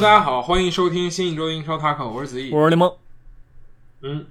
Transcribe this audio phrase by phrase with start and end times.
[0.00, 2.50] 大家好，欢迎收听新一周的英超 Taco，我是子毅。
[2.54, 2.90] 我是联盟，
[4.00, 4.26] 嗯，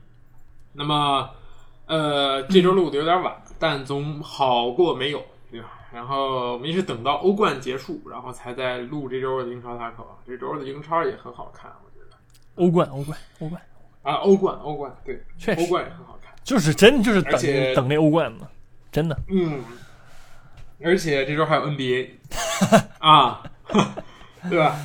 [0.73, 1.29] 那么
[1.85, 5.67] 呃，这周录的有点晚，但总好过没有，对吧？
[5.93, 10.05] 然后我们一直等到欧冠结束，然后才在录这周的英超 Taco。
[10.25, 12.17] 这周的英超也很好看，我觉得
[12.55, 13.61] 欧冠，欧冠，欧冠，
[14.01, 16.33] 啊，欧冠，欧冠，对，确实欧冠也很好看。
[16.43, 17.39] 就是真就是等
[17.75, 18.47] 等那欧冠嘛，
[18.91, 19.15] 真的。
[19.29, 19.63] 嗯，
[20.83, 22.09] 而且这周还有 NBA
[22.97, 23.43] 啊，
[24.49, 24.75] 对吧？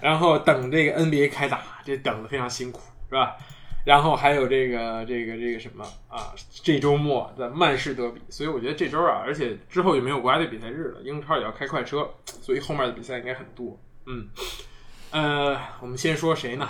[0.00, 3.36] 然后等这个 NBA 开打，这等的非常辛苦，是吧？
[3.84, 6.34] 然后还有这个这个这个什么啊？
[6.62, 13.78] 这周末的曼市德比，所以我觉得这周啊，而且之后就没有国家队比赛日了，英超也要开快车，所以后面的比赛应该很多。
[14.04, 14.28] 嗯，
[15.10, 16.68] 呃，我们先说谁呢？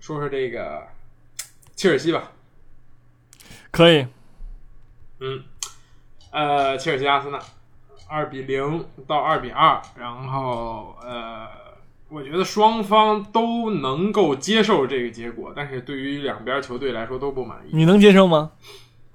[0.00, 0.88] 说说这个
[1.76, 2.32] 切尔西吧。
[3.70, 4.06] 可以，
[5.20, 5.44] 嗯，
[6.30, 7.38] 呃，切尔西阿森纳
[8.08, 11.46] 二比零到二比二，然后呃，
[12.08, 17.70] 我觉得双方都能够接受这个结果，但是对于两边球队来说都不满意。
[17.76, 18.52] 你能接受吗？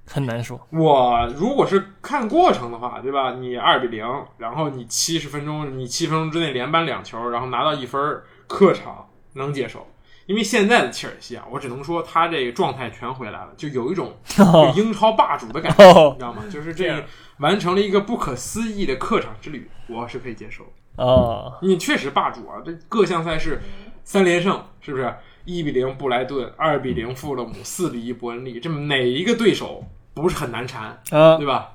[0.06, 0.60] 很难说。
[0.72, 3.36] 我如果是看过程的话，对吧？
[3.36, 4.06] 你二比零，
[4.38, 9.88] 然后你七十分钟，你七分钟之内连扳两球，然后拿到一分儿，客场能接受。
[10.26, 16.44] 因为现在的切尔西啊，我只能说他这个状态全回来了，就有一种 这英超霸主的感觉，哦你知道吗？
[16.50, 17.06] 就是这样这
[17.44, 20.64] 完成了一个不可思议的客场之旅，我是可以接受。
[20.96, 23.62] 哦，你确实霸主啊，这各项赛事
[24.04, 25.14] 三连胜，是不是？
[25.46, 31.02] 一比零布莱顿，二比零富勒姆，四比一伯恩利，这么哪一个对手不是很难缠？
[31.10, 31.74] 啊，对吧？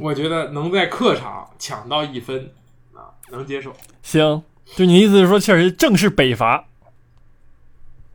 [0.00, 2.50] 我觉得能在客场抢到一分
[2.92, 3.72] 啊，能接受。
[4.02, 4.42] 行，
[4.74, 6.64] 就你的意思是说，切尔西正式北伐？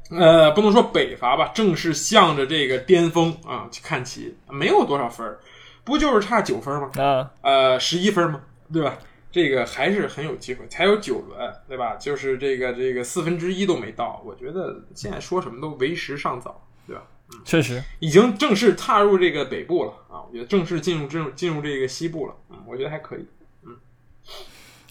[0.10, 5.40] 呃，不能说北伐吧，正式向着这个巅峰啊去看齐，没有多少分儿，
[5.86, 6.90] 不就是差九分吗？
[6.98, 8.42] 啊，呃，十一分吗？
[8.74, 8.98] 对吧？
[9.32, 11.96] 这个还是很有机会，才有九轮，对吧？
[11.96, 17.04] 就是这个这个四分之一都没到，我觉得现在说什么都为时尚早，对吧？
[17.32, 23.26] 嗯确实，已经正式踏入这个北部了啊，我觉得正式进入进入进入这个西部了，嗯，我觉得还可以。
[23.66, 23.78] 嗯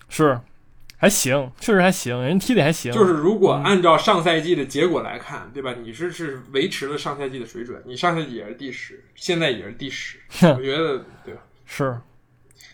[0.09, 0.41] 是
[0.97, 2.93] 还行，确实还行，人踢的还行。
[2.93, 5.75] 就是如果按照上赛季的结果来看，对吧？
[5.81, 11.41] 你是是维持了上赛季的水准，你上赛季也是第十，现在也是第十，我觉得对吧？
[11.67, 12.01] 是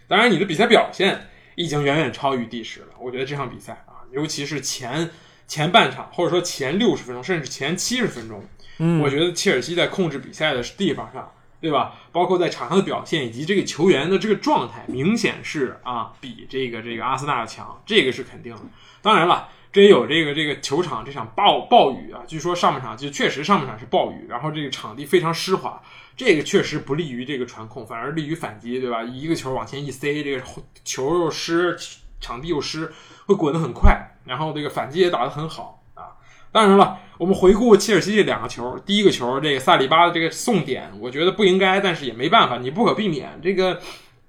[0.06, 2.88] 当然，你的比赛表现已经远远超于第十了。
[2.98, 5.10] 我觉得这场比赛啊，尤其是前
[5.46, 8.44] 前半场，或者说前六十分钟，甚至前七十分钟，
[8.78, 11.94] 嗯我觉得切尔西在控制比赛的地方上，对吧？
[12.12, 18.62] 包括在场上的表现以及这个球员的这个状态，明显是啊，比这个这个阿森纳的强，这个是肯定的。
[19.02, 19.48] 当然了。
[19.74, 25.82] 这也有这个这个球场这场暴暴雨啊，据说上半场就确实上半场是暴雨，然后这个场地非常湿滑，
[26.16, 29.02] 这个确实不利于这个传控，反而利于反击，对吧？
[29.02, 30.42] 一个球往前一塞，这个
[30.84, 31.76] 球又湿，
[32.20, 32.92] 场地又湿，
[33.26, 36.14] 会滚得很快，然后这个反击也打得很好啊。
[36.52, 43.80] 当然了，我们回顾切尔西这两个球，第一个球这个萨里巴的这个送点，我觉得不应该，但是也没办法，你不可避免这个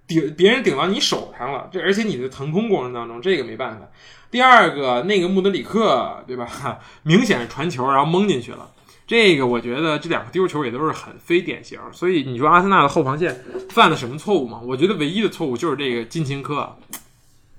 [0.07, 3.87] 顶别人顶到你手上了，这而且你的腾空过程当中，这个没办法。
[4.31, 6.47] 第二个那个穆德里克，对吧？
[7.03, 8.71] 明显是传球，然后蒙进去了。
[9.07, 14.59] 这个我觉得这两个丢球也都是很非典型，所以你说阿森纳的后防线犯了什么错误吗？
[14.63, 16.75] 我觉得唯一的错误就是这个金琴科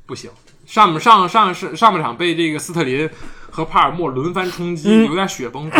[0.07, 0.31] 不行，
[0.67, 3.09] 上上上上上半场被这个斯特林
[3.49, 5.71] 和帕尔默轮番冲击，有点雪崩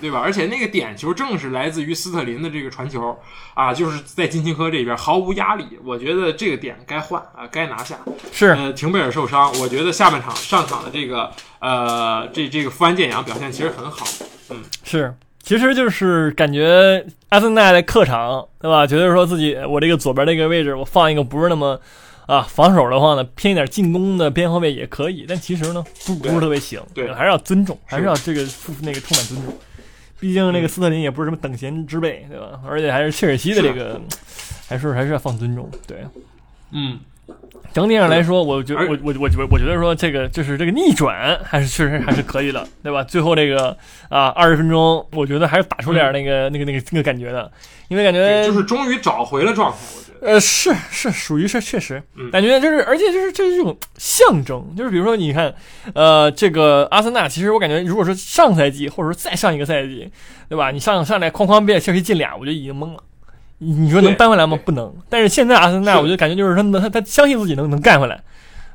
[0.00, 0.20] 对吧？
[0.20, 3.18] 而且那个点球正是来自于斯特林的这个传球
[3.54, 7.98] 啊，就是在金琴科这边毫无压力，我觉得这个点该换啊，该拿下。
[8.30, 14.06] 是，呃，廷贝尔受伤，我觉得下半场上场的这个呃，这这个富安健洋表现其实很好。
[14.84, 15.12] 是，
[15.42, 18.86] 其实就是感觉阿森纳的客场，对吧？
[18.86, 21.80] 觉得说自己我这个左边这个位置，我放一个不是那么
[22.26, 28.46] 啊防守的话呢，偏一点进攻的边后卫也可以，但其实呢不不是特别行，对还是要尊重，还是要这个
[28.82, 29.52] 那个充满尊重。
[30.20, 32.60] 毕竟那个斯特林也不是什么等闲之辈，对吧？
[32.66, 34.00] 而且还是切尔西的这个，
[34.66, 35.98] 还是还是要放尊重，对。
[36.70, 36.98] 嗯，
[37.72, 43.02] 整体上来说，我觉而我我我觉我觉得说这个就是这个逆转还是确实还是可以的，对吧？
[43.02, 43.76] 最后这个
[44.08, 47.50] 啊二十分钟，我觉得还是打出点那个、那个那个那个感觉的，
[47.88, 50.04] 因为感觉，就是终于找回了状态，我觉得。
[50.20, 55.52] 呃是是属于是确实嗯感觉就是，而且就是这是一种象征，就是比如说你看
[55.94, 60.10] 呃这个阿森纳，其实我感觉如果说上赛季或者说再上一个赛季，
[60.48, 60.70] 对吧？
[60.70, 63.02] 你上上来哐哐被切尔西进俩，我就已经懵了。
[63.58, 64.58] 你你说能扳回来吗？
[64.64, 64.94] 不能。
[65.08, 68.22] 但是现在阿森纳，是我就感觉就是他能他他相信自己能能干回来，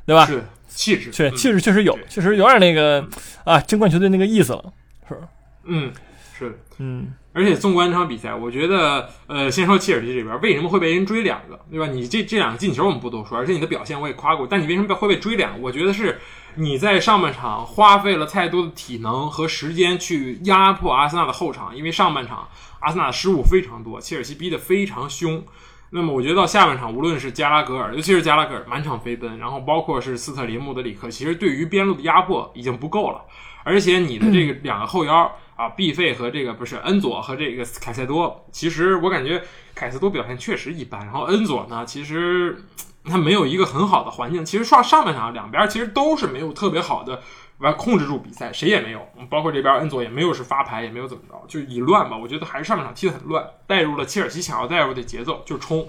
[0.06, 0.26] 对吧？
[0.26, 3.06] 是气质，确嗯气质确实有对，确实有点那个
[3.44, 4.64] 啊争冠球队那个意思了，
[5.08, 5.18] 是？
[5.66, 5.92] 嗯，
[6.38, 6.60] 是。
[6.82, 11.88] 嗯，而且纵观这场比赛，我觉得，呃，先说切尔西这边为什么会被人追两个，对吧？
[11.88, 15.60] 你这这两个进球我们不多说，而且你的表现我也夸过，但你为什么会被追两个？
[15.60, 16.18] 我觉得是
[16.56, 22.48] 你在上半场花费了太多的体能和时间去压迫阿森纳的后场，因为上半场
[22.80, 25.44] 阿森纳失误非常多，切尔西逼得非常凶。
[25.92, 33.22] 那么我觉得到下半场，无论是加拉格尔，尤其是加拉格尔满场飞奔，然后包括是斯特林、穆德里克，其实对于边路的压迫已经不够了。
[33.64, 39.42] 而且你的这个两个后腰啊，毕费和这个不是恩佐和这个凯塞多，其实我感觉
[39.74, 42.64] 凯塞多表现确实一般，然后恩佐呢，其实
[43.04, 44.46] 他没有一个很好的环境。
[44.46, 47.22] 其实上上半场两边其实都是没有特别好的
[47.60, 52.18] 完控制住比赛，谁也没有，包括这边恩佐也没有是发牌，也没有怎么着，就以乱吧。
[52.18, 55.88] 我觉得还是上半场踢得很乱，带入了切尔西想要带入的节奏，就是冲，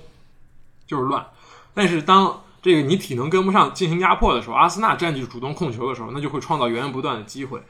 [0.86, 1.26] 就是乱。
[1.72, 7.62] 但是当这个你体能跟不上进行压迫的时候，阿森纳占据主动控球的时候，那就会创造源源不断的机会。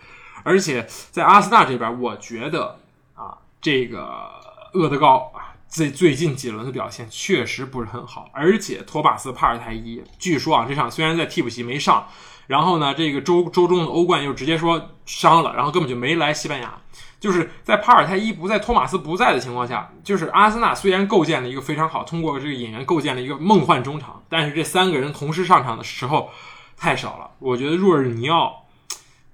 [0.42, 2.78] 而且在阿森纳这边，我觉得
[3.14, 4.30] 啊，这个
[4.72, 8.28] 厄德高啊，最最近几轮的表现确实不是很好。
[8.32, 12.06] 而且托马斯帕尔泰伊，据说啊，这场虽然在替补席没上，
[12.48, 16.76] 然后呢，这个周周中的欧冠又直接说伤了，然后根本就没来西班牙。
[17.20, 26.30] 就是在帕尔泰伊不在、托马斯不在的情况下，就是阿森纳虽然构建了一个非常好，通过这个引援构建了一个梦幻中场，但是这三个人同时上场的时候
[26.78, 27.30] 太少了。
[27.38, 28.64] 我觉得若尔尼奥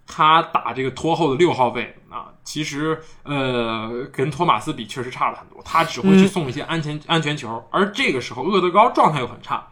[0.04, 9.66] 他打这个拖后的六号位啊，其实呃跟托马斯比确实差了很多，他只会去送一些安全、安全球，而这个时候厄德高状态又很差。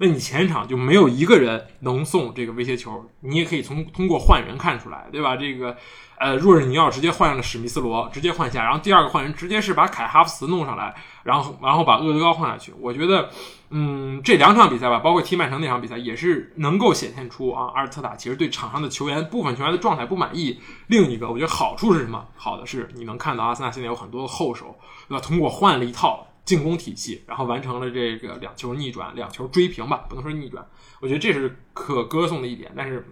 [0.00, 5.36] 那你前场就没有一个人能送这个威胁球，你也可以从通过换人看出来，对吧？
[5.36, 5.76] 这个，
[6.18, 12.72] 呃，若尔尼奥直接换上了史密斯罗，直接换下，然后第二个换人直接是把凯哈弗茨弄上来，然后然后把厄德高换下去。
[12.80, 13.28] 我觉得，
[13.70, 20.60] 嗯，这两场比赛吧，包括踢曼城那场比赛，也是能够显现出啊，阿尔特塔其实对场上的球员部分球员的状态不满意。
[20.86, 22.24] 另一个，我觉得好处是什么？
[22.36, 24.76] 好的是你能看到阿森纳现在有很多的后手，
[25.08, 25.20] 对吧？
[25.20, 26.24] 通过换了一套。
[26.48, 30.66] 进攻体系，然后完成了这个两球逆转、两球追平吧，不能说逆转，
[30.98, 32.72] 我觉得这是可歌颂的一点。
[32.74, 33.06] 但是，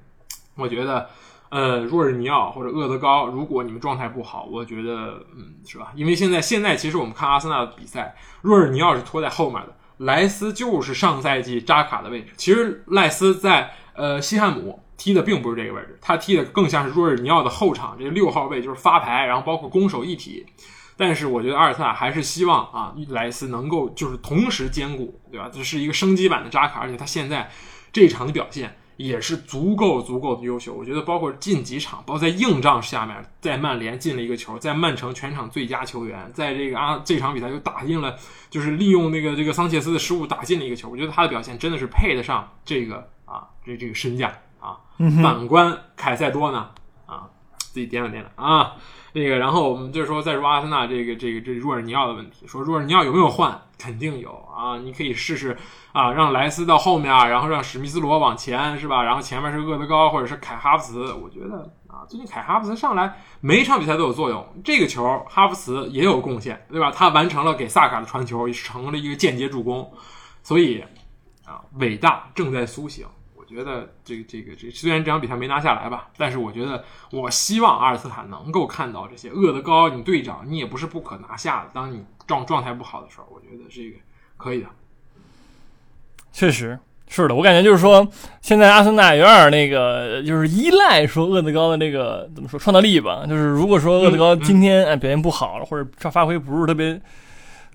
[0.54, 1.10] 我觉得，
[1.50, 5.92] 呃，若尔尼奥或者厄德高，如果你们状态不好，我觉得，嗯，是吧？
[5.94, 12.32] 因为现在现在其实我们看阿森纳的比赛，若尔尼奥是拖在后面的，莱斯就是上赛季扎卡的位置。
[12.38, 20.46] 其实赖斯在呃西汉姆踢的并不是这个位置，他踢的更像是若尔尼奥的后场这个六号位，就是发牌，然后包括攻守一体。
[20.96, 25.50] 但是我觉得阿尔特塔还是希望啊，莱斯能够就是同时兼顾，对吧？
[25.52, 27.50] 这是一个升级版的扎卡，而且他现在
[27.92, 30.72] 这一场的表现也是足够足够的优秀。
[30.72, 38.16] 我觉得包括近几场，包括在硬仗下面，在曼联进了一个球，在曼城全场最佳球员，在这个啊这场比赛又打进了，
[38.48, 40.88] 就是利用那个这个桑切斯的失误打进了一个球。
[40.88, 44.78] 我觉得他的表现真的是配得上这个啊这这个身价啊。
[45.22, 46.74] 反观凯塞多呢，啊
[47.76, 48.72] 自己掂量掂量啊。
[49.12, 53.62] 那个，然后我们就说，再说阿森纳这个这个这若尔尼奥的问题，说若尔尼奥有没有换？
[53.78, 55.56] 肯定有啊，你可以试试
[55.92, 59.02] 啊，让莱斯到后面，然后让史密斯罗往前，是吧？
[59.02, 61.12] 然后前面是厄德高或者是凯哈弗茨。
[61.12, 66.90] 我觉得啊，最近凯哈弗茨上来每一场比赛都有作用，这个球哈弗茨也有贡献，对吧？
[66.90, 69.90] 他完成了给萨卡的传球，成了一个间接助攻，
[70.42, 70.82] 所以
[71.46, 73.06] 啊，伟大正在苏醒。
[73.48, 76.82] 我觉得这个这个这虽然这场比赛没拿下来吧，但是我觉得
[77.12, 81.70] 我希望阿尔斯塔能够看到这些厄德高，你队长你也不是不可拿下的。
[81.72, 83.98] 当你状状态不好的时候，我觉得这个
[84.36, 84.66] 可以的。
[86.32, 86.76] 确实
[87.06, 88.08] 是的，我感觉就是说，
[88.40, 93.24] 现在阿森纳有点那个，就是依赖说厄德高的那个怎么说创造力吧。
[93.28, 97.00] 就是如果说厄德高今天哎表现不好了，或者发挥不是特别。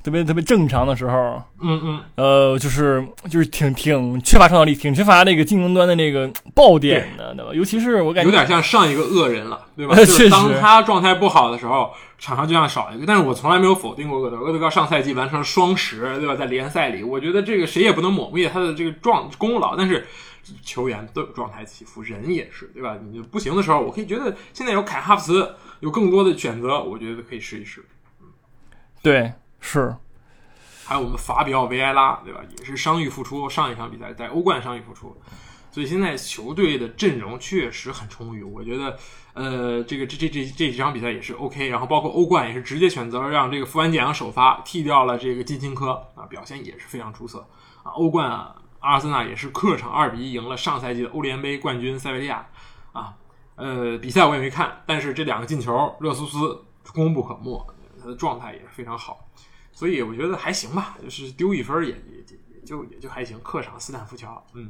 [0.03, 7.51] 特别特别正常的时候，嗯嗯，呃，就是就是挺挺缺乏创造力，挺缺乏那个进攻端的那个爆点的，对吧？
[7.53, 9.95] 尤其是我感觉有点像上一个恶人了， 对吧？
[9.95, 13.05] 就是当他状态不好的时候，场上就像少一个。
[13.05, 16.35] 但是我从来没有否定过厄德，厄德高上赛季完成了双十，对吧？
[16.35, 19.75] 在联赛里，我觉得这个谁也不能抹灭他的这个状功劳。
[19.75, 20.07] 但是
[20.63, 22.97] 球员都有状态起伏，人也是，对吧？
[23.11, 27.85] 你不行的时候，我可以觉得现在有凯哈弗茨，有更多的选择，我觉得可以试一试。
[28.19, 28.27] 嗯，
[29.03, 29.31] 对。
[29.61, 29.95] 是，
[30.83, 32.41] 还有我们法比奥维埃拉，对吧？
[32.57, 35.15] 也是伤愈复出，上一场比赛在欧冠伤愈复出，
[35.71, 38.43] 所以现在球队的阵容确实很充裕。
[38.43, 38.97] 我觉得，
[39.33, 41.69] 呃，这个这这这这几场比赛也是 OK。
[41.69, 47.47] 然后包括欧冠也是直接选择了让这个富安健洋首发，替掉了这个金琴科啊，表现也是非常出色
[47.83, 47.91] 啊。
[47.91, 52.45] 欧冠阿森纳也是客场二比一赢了上赛季的欧联杯冠军塞维利亚
[52.91, 53.13] 啊。
[53.55, 57.63] 呃，比赛我也没看，但是这两个进球，热苏斯功不可没，
[58.01, 59.29] 他的状态也是非常好。
[59.73, 63.39] 所以我觉得还行吧，就是丢一分也也也也就也就还行。
[63.41, 64.69] 客场斯坦福桥，嗯，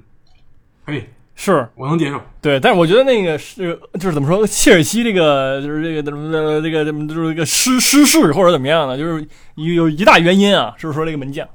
[0.86, 1.04] 可以，
[1.36, 2.22] 是我能接受。
[2.42, 11.48] 对，但是我觉得那个是就是怎么说，切尔西这个就是这个怎么这个怎么就是这个失失势或者怎么样的，就是有有一大原因啊，就是说这个门将，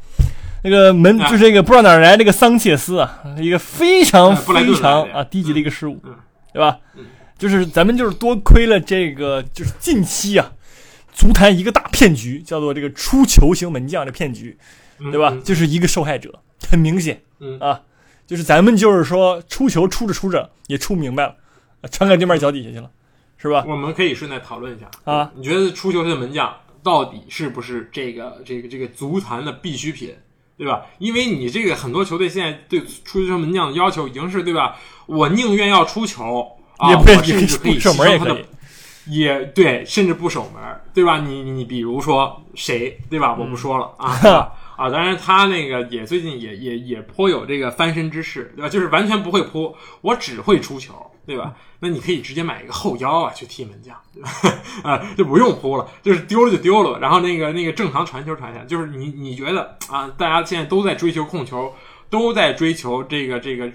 [0.62, 6.00] 那个门就是这个不知道哪来这个桑切斯啊，一个非常非常啊低级的一个失误。
[6.05, 6.15] 嗯
[6.53, 7.05] 对吧嗯？
[7.37, 10.50] 就是咱们就是多亏了这个，就是近期啊，
[11.17, 14.57] 足坛一个大骗局，叫做这个出球型门将的骗局，
[15.11, 15.31] 对吧？
[15.33, 17.81] 嗯就是一个受害者，很明显嗯啊，
[18.27, 21.35] 就是咱们就是说出球出着出着也出明白了，
[21.81, 22.91] 啊传给对面脚底下去了，
[23.39, 23.65] 是吧？
[23.67, 30.15] 我们可以顺带讨论一下啊，你觉得出球的门将到底是不是这个这个这个足坛的必需品，
[30.59, 30.85] 对吧？
[30.99, 34.77] 因为你这个很多球队现在对出球门将的要求已经是对吧？
[35.07, 36.47] 我宁愿要出球
[36.77, 38.45] 啊，也不我甚至可以不守门也牺牲他的可以，
[39.09, 41.21] 也对，甚至不守门儿，对吧？
[41.21, 43.35] 你你比如说谁，对吧？
[43.39, 44.91] 我不说了、 啊啊！
[44.91, 48.69] 当然他那个也最近也也也颇有这个翻身之势，对吧？
[48.69, 50.95] 就是完全不会扑，我只会出球，
[51.27, 51.55] 对吧？
[51.81, 54.31] 那你可以直接买一个后腰啊，去踢门将，对吧？
[54.83, 61.73] 啊，就不用扑了，就是丢了就丢了，然后那个那个正常传球传下，就是你你觉得啊，大家现在都在追求控球，
[62.09, 63.71] 都在追求这个这个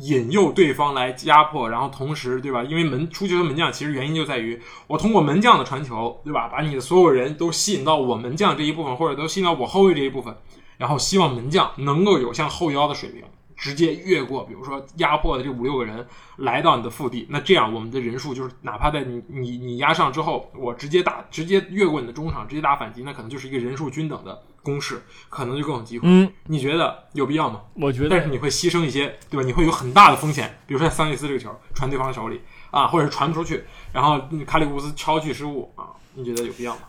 [0.00, 2.62] 引诱对方来压迫，然后同时对吧？
[2.62, 6.48] 因为门出球的门将其实原因就在于我通过门将的传球，对吧？
[6.48, 10.34] 把你的所有人都吸引到我门将这一部分，或者都吸引到我后卫这一部分，
[10.78, 13.24] 然后希望门将能够有像后腰的水平，
[13.56, 26.08] 直接越过，比如说压迫的这五六个人来到你的腹地，那这样我们的人数就是哪怕在你你你压上之后，我直接打直接越过你的中场，直接打反击，那可能就是一个人数均等的攻势，可能就更有机会。
[26.08, 27.60] 嗯，你觉得有必要吗？
[27.74, 29.44] 我觉得但是你会牺牲一些，对吧？
[29.44, 32.40] 你会有很大的风险，比如说像桑切斯这个球传对方手里
[32.70, 36.80] 啊，或者是传不出去，然后卡里乌斯超距失误啊，你觉得有必要吗？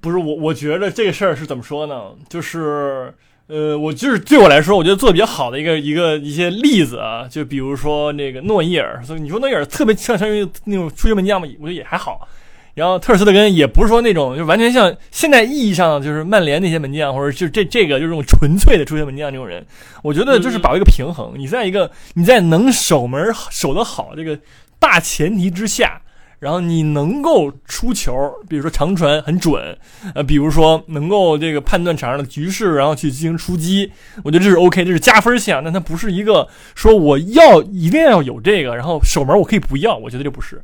[0.00, 2.12] 不是我，我觉得这个事儿是怎么说呢？
[2.28, 3.14] 就是，
[3.46, 12.26] 呃，我就是对我来说，我觉得做的比较好的一个一个一些例子啊，就比如说那个诺伊尔，所以你说诺伊尔特别像相当于那种出球门将嘛，我觉得也还好。
[12.74, 19.64] 然后特尔斯特根也不是说那种就完全像现在意义上就是曼联那些门将，或者就这这个就是这种纯粹的出现门将这种人，
[20.02, 21.34] 我觉得就是把握一个平衡。
[21.36, 24.38] 你在一个你在能守门守得好这个
[24.78, 26.00] 大前提之下，
[26.38, 28.12] 然后你能够出球，
[28.48, 29.78] 比如说长传很准，
[30.14, 33.92] 呃，比如说能够这个判断场上的局势，然后去进行出击，
[34.24, 35.62] 我觉得这是 OK，这是加分项。
[35.62, 40.62] 但它不是一个说我要一定要有这个，然后守门我可以不要，我觉得这不是。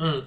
[0.00, 0.22] 嗯，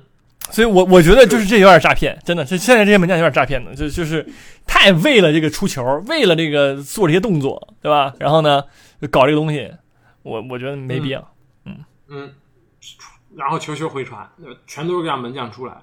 [0.50, 4.28] 所以我我觉得就是这有点诈骗，真的，这现在这些门将有点诈骗的，就就是
[4.66, 8.14] 太为了这个出球，为了这个做这些动作，对吧？
[8.20, 8.64] 然后呢，
[9.00, 9.72] 就搞这个东西，
[10.24, 11.34] 我我觉得没必要。
[11.66, 11.78] 嗯
[12.10, 12.34] 嗯，
[13.36, 15.78] 然后球球回传，呃全都是让门将出来，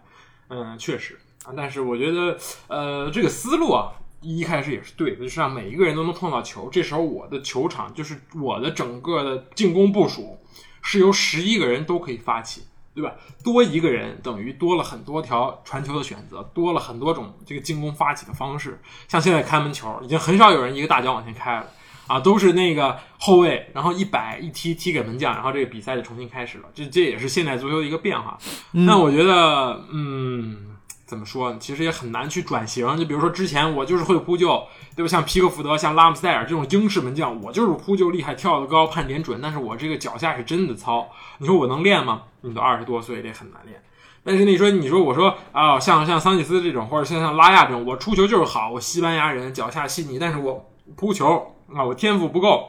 [0.49, 2.37] 嗯，确实啊，但是我觉得，
[2.67, 10.39] 呃，这个思路啊，一开始也是对的，就是让每一个人都能碰到球，这时候我的球场就是我的整个的进攻部署
[10.83, 12.65] 是由十一个人都可以发起。
[13.01, 13.15] 对吧？
[13.45, 18.81] 多一个人等于多了很多条传球的选择，多了很多种这个进攻发起的方式。
[19.07, 21.67] 像现在开门球，已经很少有人一个大脚往前开了。
[22.09, 26.65] 啊，都是那个后卫，然后一摆一踢踢给门将，然后这个比赛就重新开始了。
[26.75, 28.39] 这这也是现代足球的一个变化。
[28.73, 30.78] 那我觉得，嗯，
[31.09, 31.57] 怎么说呢？
[31.59, 32.87] 其实也很难去转型。
[32.99, 34.63] 就比如说之前我就是会扑救，
[34.95, 35.09] 对吧？
[35.09, 41.09] 像皮克福德、像拉姆斯戴尔这种英式门将，我就是扑救厉害、跳得高、判点准，但是我这个脚下是真的糙。
[41.39, 42.25] 你说我能练吗？
[42.43, 43.83] 你都二十多岁，这很难练。
[44.23, 52.69] 但是你说，你说我说啊，像像桑切斯这种，或者像像拉亚这种，我出球就是好，我西班牙人脚下细腻，但是我扑球啊，我天赋不够。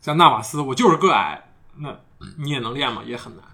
[0.00, 1.40] 像纳瓦斯，我就是个矮，
[1.78, 1.96] 那
[2.38, 3.02] 你也能练吗？
[3.06, 3.44] 也很难。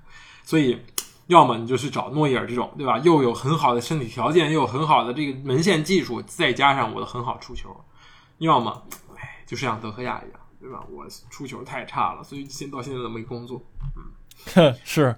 [0.43, 0.81] 所以，
[1.27, 2.99] 要么你就去找诺伊尔这种，对吧？
[2.99, 7.69] 又有很好的身体条件，又有很好的这个门线技术，再加上我的很好出球；
[8.39, 8.83] 要么，
[9.17, 10.85] 哎，就是像德赫亚一样，对吧？
[10.91, 13.61] 我出球太差了，所以现到现在都没工作。
[14.55, 15.17] 嗯 是，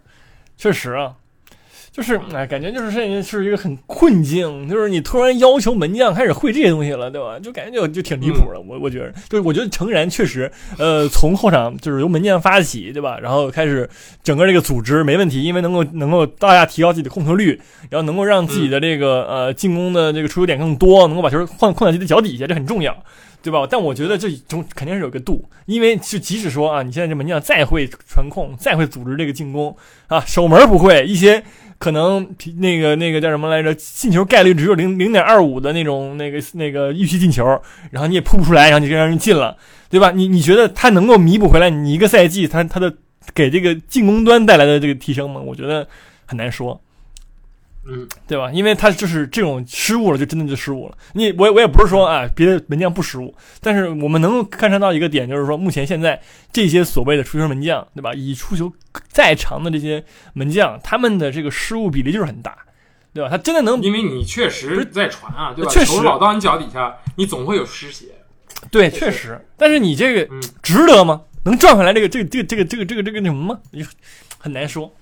[0.57, 1.15] 确实啊，
[1.99, 7.37] 就是哎，感觉就是现在是一个很困境，就是你突然要求门将开始会这些东西了，对吧？
[7.41, 8.61] 就感觉就就挺离谱的。
[8.61, 13.19] 我我觉得，就是我觉得诚然确实，呃，从后场就是由门将发起，对吧？
[13.21, 13.91] 然后开始
[14.23, 22.97] 整个这个组织没问题，因为能够能够大大提高自己的控球率，然后能够让自己的这个、呃进攻的这个出球点更多，能够把球换控在自己的脚底下，这很重要。
[23.41, 23.65] 对吧？
[23.71, 29.75] 但我觉得这中肯定是有个度，因为就即使说啊，你现在这门将再会传控，再会组织这个进攻
[30.09, 31.43] 啊，守门不会，一些
[31.79, 37.45] 可能那个那个叫什么来着，进球概率只有零零点二五的那种那个那个预期进球，
[37.91, 39.57] 然后你也扑不出来，然后你就让人进了，
[39.89, 40.11] 对吧？
[40.11, 42.93] 你你觉得他能够弥补回来你一个赛季他他的
[43.33, 45.41] 给这个进攻端带来的这个提升吗？
[45.41, 45.87] 我觉得
[46.27, 46.81] 很难说。
[47.91, 48.51] 嗯，对吧？
[48.53, 50.97] 因为他就是这种失误了，就真的就失误了。
[51.15, 56.21] 你我我也不是说啊，别的门将不失误，但是我们能够看察到一个点，就是说目前现在
[56.53, 58.13] 这些所谓的出球门将，对吧？
[58.15, 58.71] 以出球
[59.09, 60.05] 再长的这些
[60.35, 62.57] 门将，他们的这个失误比例就是很大，
[63.15, 63.31] 对吧？
[63.31, 65.71] 他真的能，因为你确实在传啊，对吧？
[65.71, 68.07] 确实球老到你脚底下，你总会有失血。
[68.71, 69.41] 对，确实。
[69.57, 71.23] 但是你这个嗯值得吗？
[71.45, 73.61] 能赚回来这个这个这个这个这个这个这个什么吗？
[73.71, 73.87] 你
[74.39, 74.93] 很难说，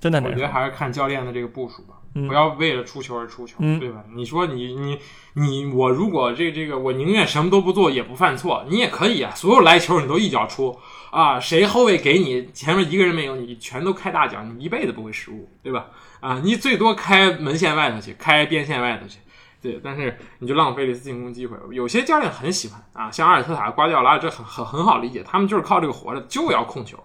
[0.00, 0.34] 真的很难说。
[0.34, 4.04] 我觉得还是看教练的这个部署吧，嗯不要为了出球而出球，嗯对吧？
[4.14, 4.98] 你说你你
[5.34, 10.78] 你我如果这这个我宁愿什么都不做也不犯错，你也可以啊，所有来球你都一脚出
[11.10, 15.86] 啊，谁后卫给你前面一个人没有，你全都开大脚，你一辈子不会失误，对吧？
[16.20, 19.18] 啊，你最多开门线外头去，开边线外头去。
[19.60, 21.56] 对，但是你就浪费了一次进攻机会。
[21.70, 26.98] 有些教练很喜欢啊，像阿尔特塔、瓜迪奥拉，这很很很好理解，他们就是靠这个活着，就要控球。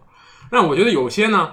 [0.50, 1.52] 但我觉得有些呢，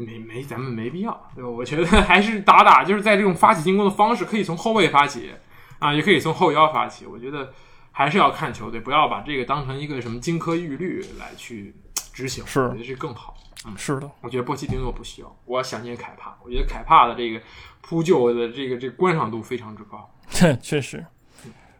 [0.00, 1.48] 没没咱们没必要，对吧？
[1.48, 5.30] 我觉得还是打打，就是在这种发起进攻的方式，可以从后卫发起
[5.78, 7.06] 啊，也可以从后腰发起。
[7.06, 7.52] 我觉得
[7.92, 11.74] 还是要看球队，不要把这个当成一个什么金科玉律来去
[12.12, 13.34] 执行，是我觉得这更好。
[13.66, 17.38] 嗯是的，我觉得波切蒂诺不需要，我想念凯帕，我觉得凯帕的这个
[17.82, 20.10] 扑救的这个这个观赏度非常之高。
[20.30, 21.04] 这 确实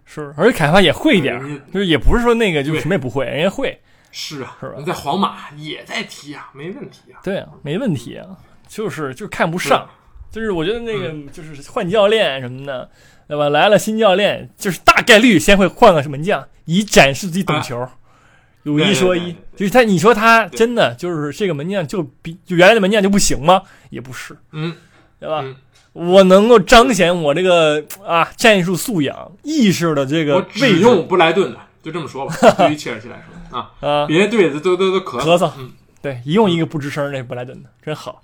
[0.05, 1.41] 是，而且凯帕也会一点
[1.73, 3.81] 就是也不是说那个就是什么也不会，人家会。
[4.11, 7.21] 是啊，是吧你在皇马也在踢啊，没问题啊。
[7.23, 8.27] 对啊，没问题啊，
[8.69, 9.89] 就是就是看不上，
[10.31, 12.91] 就是我觉得那个就是换教练什么的，
[13.29, 13.49] 对吧？
[13.49, 17.87] 来了新教练，就是大概率先会换个门将，以展示自己懂球。
[18.65, 23.63] 有一说一对对对对，就是他，你说他真的就是这个门将就比就原来的门将就不行吗？
[23.89, 24.75] 也不是，嗯，
[25.19, 25.41] 对吧？
[25.43, 25.57] 嗯
[25.93, 32.33] 我能够彰显我这个啊战术素养、意识的这个我位置只用布莱顿的，就这么说吧。
[32.57, 38.23] 对于切尔西来说啊，啊，别的队的都都都咳咳嗽嗯，对，一用一个不吱声，那布莱顿的真好。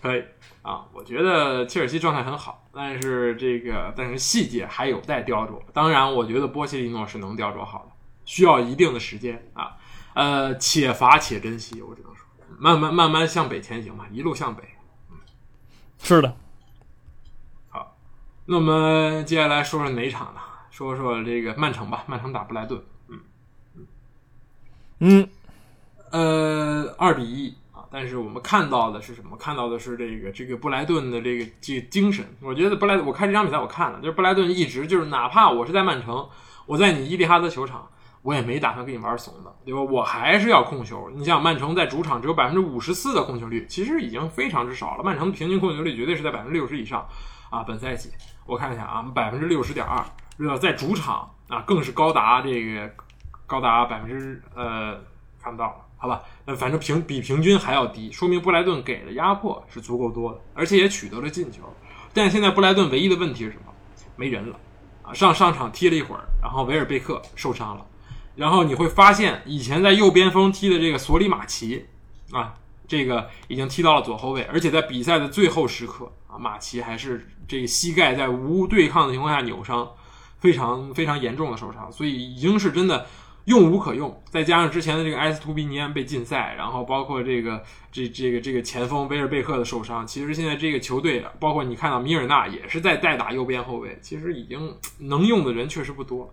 [0.00, 0.24] 可以
[0.62, 0.84] 啊。
[0.92, 5.60] 我觉得切尔西状态很好，但是这个但是细节还有待雕琢。
[5.72, 7.92] 当然，我觉得波切蒂诺是能雕琢好的，
[8.24, 9.76] 需要一定的时间啊。
[10.14, 12.24] 呃，且罚且珍惜，我只能说，
[12.58, 14.62] 慢慢慢慢向北前行吧，一路向北。
[16.00, 16.36] 是的，
[18.46, 20.40] 那我们接下来说说哪场呢？
[20.70, 22.80] 说说这个曼城吧，曼城打布莱顿，
[25.00, 25.28] 嗯，
[26.10, 27.84] 呃，二比一啊。
[27.90, 29.36] 但是我们看到的是什么？
[29.36, 32.24] 看到的是这个这个布莱顿的这个这个精神。
[32.40, 36.28] 我觉得布莱，我看这场比赛我看了，就是布莱顿一直就是，哪怕我是在曼城，
[36.66, 37.88] 我在你伊蒂哈德球场，
[38.22, 39.80] 我也没打算跟你玩怂的，对吧？
[39.80, 41.10] 我还是要控球。
[41.14, 45.04] 你想，曼城在主场只有百分之五十四的控球率，其实已经非常之少了。
[45.04, 47.06] 曼城的平均控球率绝对是在百分之六十以上
[47.50, 47.62] 啊。
[47.62, 48.10] 本赛季
[48.44, 50.04] 我看一下啊，百分之六十点二，
[50.36, 50.56] 对吧？
[50.56, 52.90] 在主场啊，更是高达这个
[53.48, 54.96] 高达百分之呃
[55.42, 56.22] 看不到了，好吧？
[56.44, 61.62] 那反正平比平均还要低，说明布莱顿给的压迫是足够多的，而且也取得了进球。
[62.12, 63.72] 但现在布莱顿唯一的问题是什么？
[64.16, 64.56] 没人了
[65.02, 65.12] 啊！
[65.14, 67.86] 上上场踢了一会儿，然后维尔贝克受伤了，
[68.36, 71.86] 然后你会发现以前在右边锋踢的这个索里马奇
[72.32, 72.54] 啊，
[72.86, 79.88] 这个已经踢到了左后卫，而且在比赛的最后时刻啊，马奇还是这个膝盖在无对抗的情况下扭伤，
[80.38, 83.06] 非常非常严重的受伤，所以已经是真的
[83.48, 84.22] 用无可用。
[84.30, 96.32] 再加上之前的这个埃斯图比尼安被禁赛，然后包括这个这这个这个前锋威尔贝克的受伤，其实现在这个球队，包括你看到米尔纳也是在代打右边后卫，其实已经能用的人确实不多，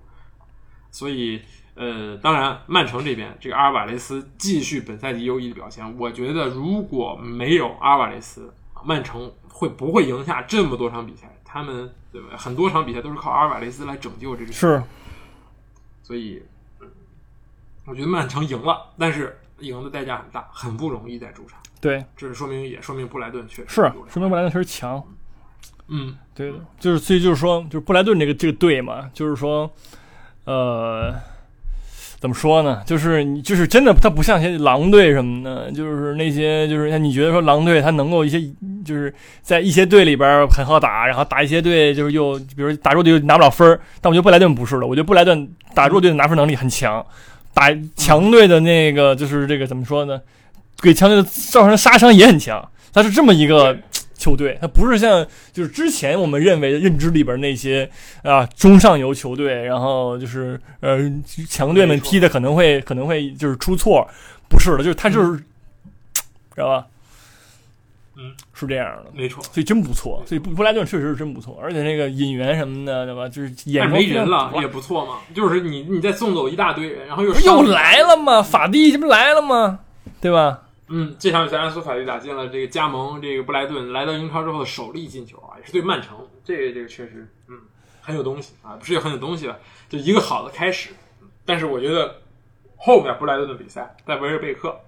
[0.91, 1.41] 所以。
[1.77, 8.49] 呃，当然，曼城这边这个阿尔瓦雷斯继续本赛季优异的表现，我觉得如果没有阿尔瓦雷斯，
[8.85, 11.29] 曼城会不会赢下这么多场比赛？
[11.43, 12.29] 他们对吧？
[12.37, 14.83] 很多场比赛都是靠阿尔瓦雷斯来拯救这个球队是
[16.01, 16.47] 所以，嗯
[17.85, 21.59] 我觉得曼城赢了，但是赢的代价很大，很不容易在主场。
[21.79, 25.03] 对，这是说明也说明布莱顿确实是说明布莱顿确实强。
[25.87, 29.71] 嗯对的，就是所以就是说，就是布莱顿这个这个队嘛，就是说，
[30.45, 31.13] 呃，
[32.19, 32.81] 怎么说呢？
[32.87, 38.41] 就是你就是真的，他不像些狼队什么的，就是那些就是像你觉得说狼队他能够一些
[38.83, 47.05] 就是在一些队里边很好打，然后打一些队就是又比如打弱队又拿不了分儿但我觉得布莱顿不是的，我觉得布莱顿打弱队的拿分能力很强，
[47.55, 50.21] 打强队的那个就是这个怎么说呢？
[50.81, 53.75] 给强队的造成的杀伤也很强，他是这么一个
[54.17, 57.89] 球队，他不是像就是之前我们认为的认知里边那些
[58.23, 60.99] 啊中上游球队，然后就是呃
[61.49, 64.05] 强队们踢的可能会可能会就是出错，
[64.49, 66.85] 不是的，就是他就是、知道吧？
[68.55, 69.43] 嗯，是这样的，没错。
[69.43, 73.27] 所以真不错，所以布布莱顿确实是真不错，而且那个引援什么的，对吧？
[73.27, 78.41] 就是眼但光没人了也不错嘛，就是你你再送走一大堆人，然后又又来了嘛？
[78.41, 79.79] 法蒂这不来了吗？
[80.21, 80.61] 对吧？
[80.87, 87.57] 嗯，这场比赛安苏法蒂打进了这个加盟这个布莱顿来到英超之后的首粒进球啊，也是对曼城，这个这个确实嗯
[88.01, 89.57] 很有东西啊，不是很有东西了，
[89.89, 90.91] 就一个好的开始。
[91.43, 92.15] 但是我觉得
[92.77, 94.79] 后面布莱顿的比赛，在维尔贝克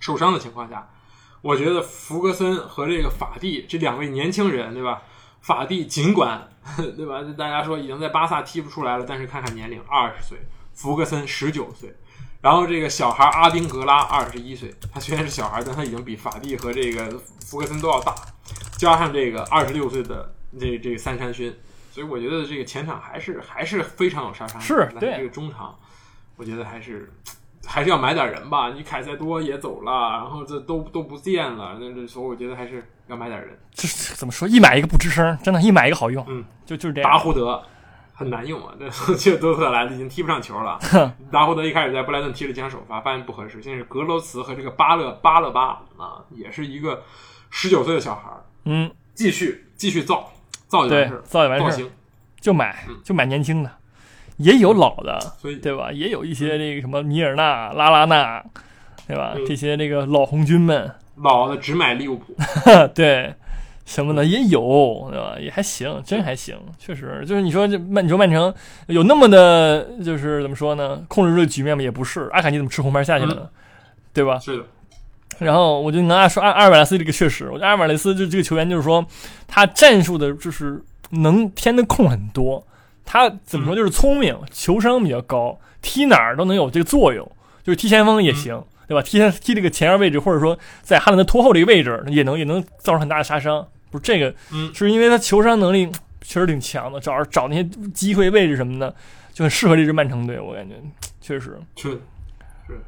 [0.00, 0.88] 受伤的情况下，
[1.46, 5.00] 我觉得福格森和这个法蒂这两位年轻人，对吧？
[5.40, 6.48] 法蒂尽管
[6.96, 10.36] 对吧，大家说已经在巴萨踢不出来了，但是看看年龄，二十岁，
[10.74, 11.94] 福格森十九岁。
[12.40, 18.12] 然后这个小孩阿丁格拉二十一岁，他虽然是小孩，但他已经比法蒂和这个福格森都要大，
[18.76, 21.56] 加上这个二十六岁的这这个三山勋，
[21.92, 24.64] 所以我觉得这个前场还是还是非常有杀伤力。
[24.64, 25.78] 是对这个中场，
[26.34, 27.12] 我觉得还是
[27.66, 28.70] 还是要买点人吧。
[28.70, 33.58] 你凯塞多也走了，然后这都都不见了，那这所以我觉得还是要买点人。
[33.72, 34.46] 这这怎么说？
[34.48, 36.24] 一买一个不吱声，真的，一买一个好用。
[36.28, 37.18] 嗯，就就是这达。
[37.18, 37.62] 胡德
[38.14, 40.78] 很难用啊，这 这多特来的已经踢不上球了。
[41.30, 43.60] 达胡德一开始在布莱顿踢了几场首发，发现不合适。
[43.60, 47.02] 现在是格罗茨和这个巴勒巴勒巴啊，也是一个
[47.50, 50.32] 十九岁的小孩儿，嗯，继续继续造
[50.66, 51.90] 造就对完事儿，，造就完事造型。
[52.40, 53.70] 就买嗯就买年轻的，
[54.38, 55.90] 也有老的，所以对吧？
[55.90, 58.44] 也有一些这个什么米尔纳、拉拉纳，
[59.06, 59.32] 对吧？
[59.34, 62.34] 嗯这些这个老红军们，老的只买利物浦，
[62.94, 63.34] 对
[63.86, 65.36] 什么的也有，对吧？
[65.40, 68.52] 也还行，真还行，确实就是你说这曼，你说曼城
[68.88, 71.02] 有那么的，就是怎么说呢？
[71.08, 71.82] 控制住局面吗？
[71.82, 73.48] 也不是，阿卡尼怎么吃红牌下去了呢？
[74.12, 74.38] 对吧？
[74.38, 74.64] 是的，
[75.38, 79.06] 然后我就跟大家说，阿阿尔瓦雷斯这个确实，我觉得阿尔瓦雷斯就这个球员，就是说
[79.46, 82.62] 他战术的，就是能填的空很多。
[83.06, 87.24] 他怎么说，就是聪明，球商比较高，踢哪儿都能有这个作用，
[87.62, 89.00] 就是踢前锋也行，对吧？
[89.00, 93.66] 踢踢这个前腰位置，或者说在哈兰德拖后这个位置，也能也能造成很大的杀伤。
[93.90, 95.88] 不是这个，嗯是因为他球商能力
[96.20, 97.64] 确实挺强的，找找那些
[97.94, 98.94] 机会位置什么的，
[99.32, 100.74] 就很适合这支曼城队，我感觉
[101.20, 101.56] 确实。
[101.76, 101.92] 是
[102.66, 102.80] 是。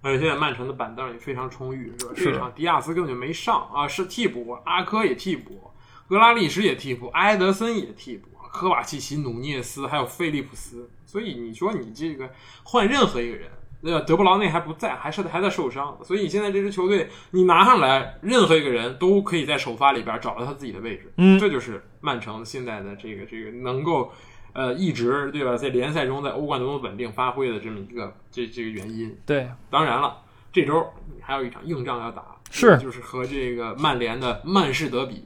[0.00, 2.12] 而且现在曼城的板凳也非常充裕，是吧？
[2.16, 5.70] 是这场迪亚斯根本就没上啊，是替补，阿科也替补，
[6.08, 10.88] 格拉利什也替补，埃德森也替补，科瓦契奇、努涅斯还有菲利普斯。
[11.06, 12.30] 所以你说你这个
[12.62, 13.48] 换任何一个人，
[13.82, 14.00] 对吧？
[14.06, 21.12] 德布劳内还不在，还是还在受伤，所以你现在这支球队你拿上来，任何一个人都可以在首发里边找到他自己的位置。
[21.16, 24.12] 嗯这就是曼城现在的这个这个能够。
[24.52, 30.18] 呃，一直对吧，在联赛中，在欧冠中稳定发挥的这么一个这这个原因，对，当然了，
[30.52, 30.84] 这周
[31.20, 35.24] 还有一场硬仗要打，是就是和这个曼联的曼市德比。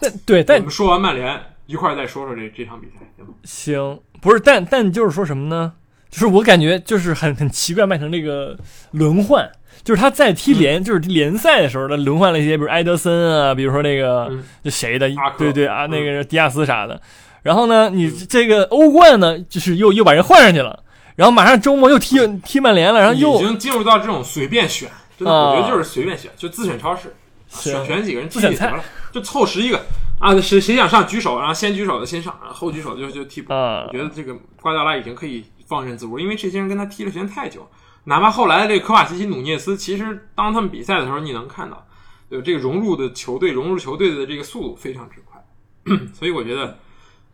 [0.00, 3.34] 但对，但我们说完曼联，一块儿再说说这这场比赛，行吗？
[3.44, 5.72] 行，不是，但但就是说什么呢？
[6.08, 8.56] 就是我感觉就是很很奇怪，曼城这个
[8.92, 9.50] 轮换，
[9.82, 14.44] 就是他在踢联、就是联赛的时候，他轮换了一些，比如埃德森啊，比如说那个、嗯。
[14.62, 15.90] 就谁的对对啊，嗯。
[15.90, 17.00] 那个迪亚斯啥的。
[17.42, 20.82] 然后呢，你这个欧冠呢，就是又又把人换上去了，
[21.16, 25.50] 然后马上周末又踢踢曼联了，然后又已经进入到这种随便选，真的，啊。
[25.50, 27.14] 我觉得就是随便选，就自选超市，
[27.48, 29.80] 选选几个人自选菜踢得了，就凑十一个
[30.18, 33.52] 啊，谁谁想上举手，然后先举手的先上，然后后举手就就替补。
[33.52, 37.68] 啊我觉得这个瓜迪奥拉已经可以放任自如，因为这些人跟他踢的时间太久，
[38.04, 41.86] 哪怕后来的这个科瓦奇奇、努涅斯，其实当他们比赛的时候，你能看到，
[42.28, 45.44] 对这个融入的球队、融入球队的这个速度非常之快，
[46.14, 46.78] 所以我觉得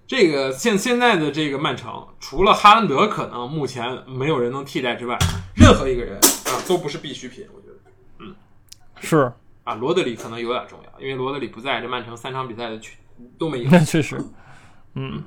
[0.06, 5.16] 这个现现在的这个曼城，除了哈兰德可能目前没有人能替代之外，
[5.54, 7.74] 任何一个人啊都不是必需品，我觉得。
[8.18, 8.34] 嗯。
[9.00, 9.32] 是，
[9.64, 12.98] 啊，罗德里可能有点重要，因为罗德里不在，这曼城三场比赛的全
[13.38, 13.68] 都没赢。
[13.70, 14.20] 那确实，
[14.94, 15.22] 嗯，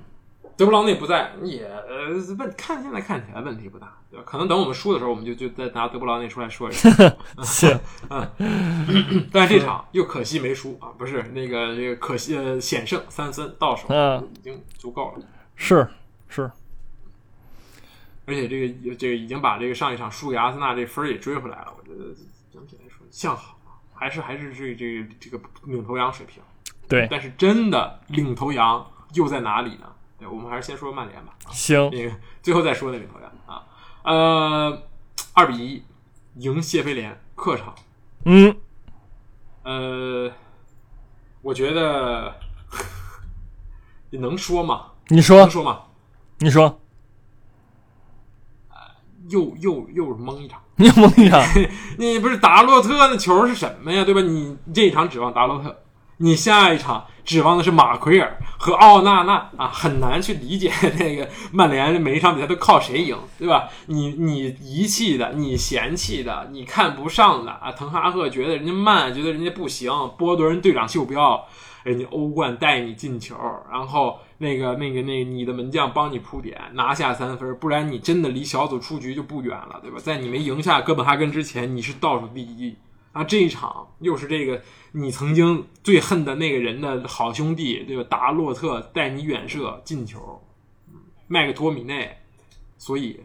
[0.58, 4.24] 德布劳内不在，也呃问看现在看起来问题不大，对吧？
[4.26, 6.90] 可能等我们输的时候，我们就就再拿德布劳内出来说一下。
[7.44, 7.80] 行，
[9.32, 15.24] 但是这场又可惜没输啊，不是那个这个可惜呃险胜三分到手嗯已经足够了，
[15.56, 15.88] 是
[16.28, 16.52] 是，
[18.26, 22.14] 而且这个这个已经把这个上一场输给阿森纳这分儿也追回来了，我觉得
[22.52, 23.55] 整体来说向好啊，
[23.96, 26.44] 还是还是这这个这个领头羊水平。
[26.88, 29.92] 对，但是真的领头羊又在哪里呢？
[30.20, 31.34] 对，我们还是先说曼联吧。
[31.50, 32.12] 行，那个
[32.44, 33.64] 最后再说那领头羊啊，
[34.04, 34.84] 呃，
[35.34, 35.84] 二比一
[36.36, 37.74] 赢谢菲联客场，
[38.26, 38.56] 嗯，
[39.64, 40.32] 呃，
[41.42, 42.36] 我觉得
[44.12, 44.92] 你能说吗？
[45.08, 45.82] 你说能，说吗？
[46.40, 46.80] 你说，
[49.30, 51.42] 又又又是蒙一场，又蒙一场
[51.98, 54.04] 你不是达洛特那球是什么呀？
[54.04, 54.22] 对吧？
[54.22, 55.76] 你这一场指望达洛特，
[56.18, 63.68] 你下一场指望的是马奎尔和奥纳纳啊，很难去理解 那个曼联每一场比赛都靠谁赢，对吧？
[63.88, 71.46] 你你遗弃的，你嫌弃的，你看不上的啊，滕哈赫觉得人家慢，觉得人家不行，波多人队长袖标，
[71.84, 73.36] 人家欧冠带你进球，
[73.72, 79.98] 然后那个那个那个你的门将帮你铺点，拿下三分，不然你真的离小组出局就不远了，对吧？
[80.00, 82.76] 在你没赢下哥本哈根之前，你是倒数第一。
[83.14, 88.04] 啊，这一场又是这个你曾经最恨的那个人的好兄弟，对吧？
[88.10, 90.42] 达洛特带你远射进球，
[90.90, 90.96] 嗯
[91.28, 92.18] 麦克托米内，
[92.78, 93.22] 所以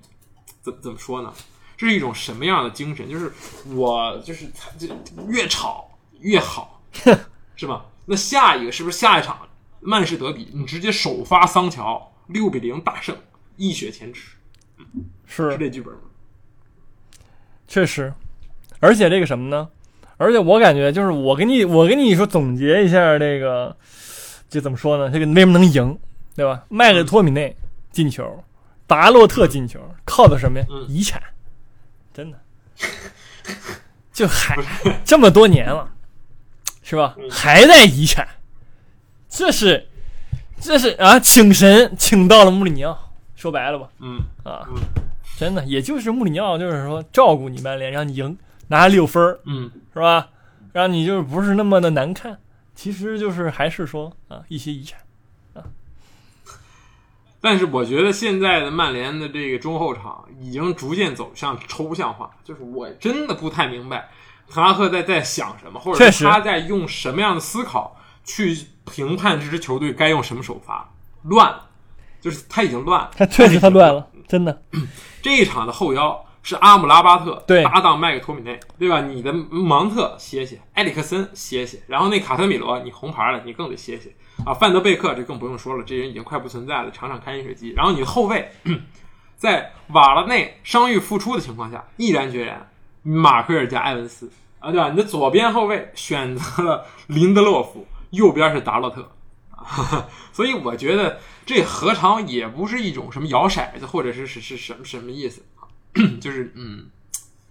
[0.63, 1.35] 怎怎么说呢？
[1.77, 3.11] 这是一种什么样的精神？
[3.11, 3.33] 就是
[3.75, 4.47] 我就是
[4.79, 4.87] 这
[5.27, 6.81] 越吵越好，
[7.57, 7.85] 是吧？
[8.07, 9.41] 那下一个是不是下一场
[9.81, 13.17] 曼市德比，你直接首发桑乔六比零大胜，
[13.57, 14.37] 一雪前耻，
[15.27, 16.01] 是是这剧本吗？
[17.67, 18.13] 确实，
[18.81, 19.69] 而且这个什么呢？
[20.17, 23.75] 而且我感觉就是我给你，我给你说总结一下这个，
[24.51, 25.11] 这怎么说呢？
[25.11, 25.99] 这个为什么能赢，
[26.37, 26.63] 对吧？
[26.69, 27.57] 麦克托米内
[27.91, 28.45] 进球，
[28.87, 30.67] 达洛特进球，靠的什么呀？
[30.69, 31.23] 嗯遗产，
[32.13, 32.39] 真的，
[34.13, 34.59] 就还
[35.05, 35.91] 这么多年了，
[36.83, 37.17] 是吧？
[37.19, 38.29] 嗯还在遗产，
[39.31, 39.89] 这是
[40.61, 43.89] 这是啊，请神请到了穆里尼奥，说白了吧？
[44.01, 44.83] 嗯，啊嗯，
[45.39, 48.37] 真的，也就是穆里尼奥，就是说照顾你曼联，让你赢，
[48.69, 50.29] 拿六分儿，嗯，是吧？
[50.73, 52.39] 让你就是不是那么的难看，
[52.75, 55.01] 其实就是还是说啊一些遗产，
[57.41, 64.11] 但是我觉得现在的曼联的这个中后场已经逐渐走向抽象化，就是我真的不太明白
[64.49, 67.97] 滕哈赫在在想什么，或者他在用什么样的思考
[68.31, 70.89] 去评判这支球队该用什么首发，
[71.25, 71.53] 乱，
[72.21, 74.63] 就是他已经乱了， 他确实他乱了，真的，
[75.21, 79.01] 这一场的后腰是阿姆拉巴特对搭档麦克托米内，对吧？
[79.01, 84.15] 你的芒特歇歇，埃里克森歇歇，然后那卡特米罗你红牌了，你更得歇歇
[84.45, 84.55] 啊。
[84.55, 87.71] 范德贝克这更不用说了，这人已经快不存在了，场场开饮水机。
[87.71, 88.49] 然后你的后卫
[89.37, 92.71] 在瓦拉内伤愈复出的情况下，毅然决然
[93.03, 94.91] 马奎尔加埃文斯啊，对吧？
[94.91, 99.11] 你的左边后卫选择了林德洛夫，右边是达洛特。
[100.33, 105.69] 所以我觉得这何尝也不是一种什么摇骰子，或者是是是什么什么意思啊？
[106.19, 106.87] 就是嗯，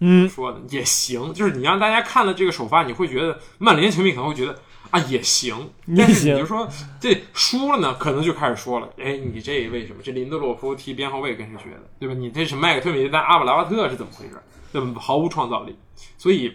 [0.00, 4.58] 嗯，说的也行，就是你让大家看了这个首发，你会觉得曼联球迷可能会觉得
[4.90, 6.68] 啊也行，但是你就说
[6.98, 12.14] 这输了呢，可能就开始说了，哎，你这为什么这林德洛夫踢边后卫跟谁学的，对吧？
[12.14, 14.32] 你这是麦克特米但阿布拉巴特是怎么回事？
[14.72, 15.00] 对吧？
[15.00, 15.76] 毫无创造力，
[16.18, 16.52] 所以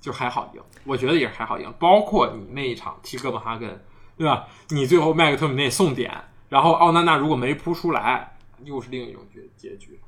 [0.00, 1.72] 就还好赢，我觉得也是还好赢。
[1.78, 3.84] 包括你那一场踢哥本哈根，
[4.16, 4.46] 对吧？
[4.68, 6.12] 你最后麦克特米内送点，
[6.48, 9.98] 然后奥纳纳如果没扑出来，又是另一种结结局。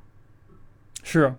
[1.03, 1.35] 是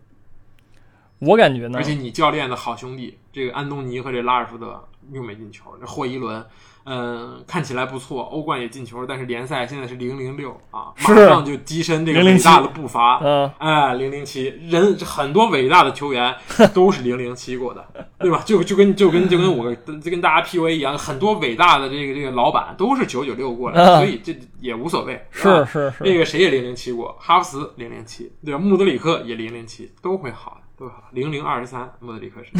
[1.18, 6.44] 我感觉呢而，且你教练的好兄弟，这个安东尼和这拉尔福德又没进球，这霍伊伦，
[6.84, 13.20] 嗯、看起来不错，欧冠也进球，但是联赛现在是零零六啊，马上就跻身这个伟大的步伐。
[13.22, 16.34] 嗯，哎，零零七人很多伟大的球员
[16.74, 17.84] 都是零零七过的，
[18.18, 18.42] 对吧？
[18.44, 25.20] 就就跟就跟就跟我就跟大家 PUA 一样，很多伟大的这个这个老板都是九九六过来的，啊所以这也无所谓。
[25.30, 28.58] 是是是，那个谁也零零七过，哈弗茨零零七，对吧？
[28.58, 31.04] 穆德里克也零零七，都会好的，都会好。
[31.12, 32.52] 零零二十三，穆德里克是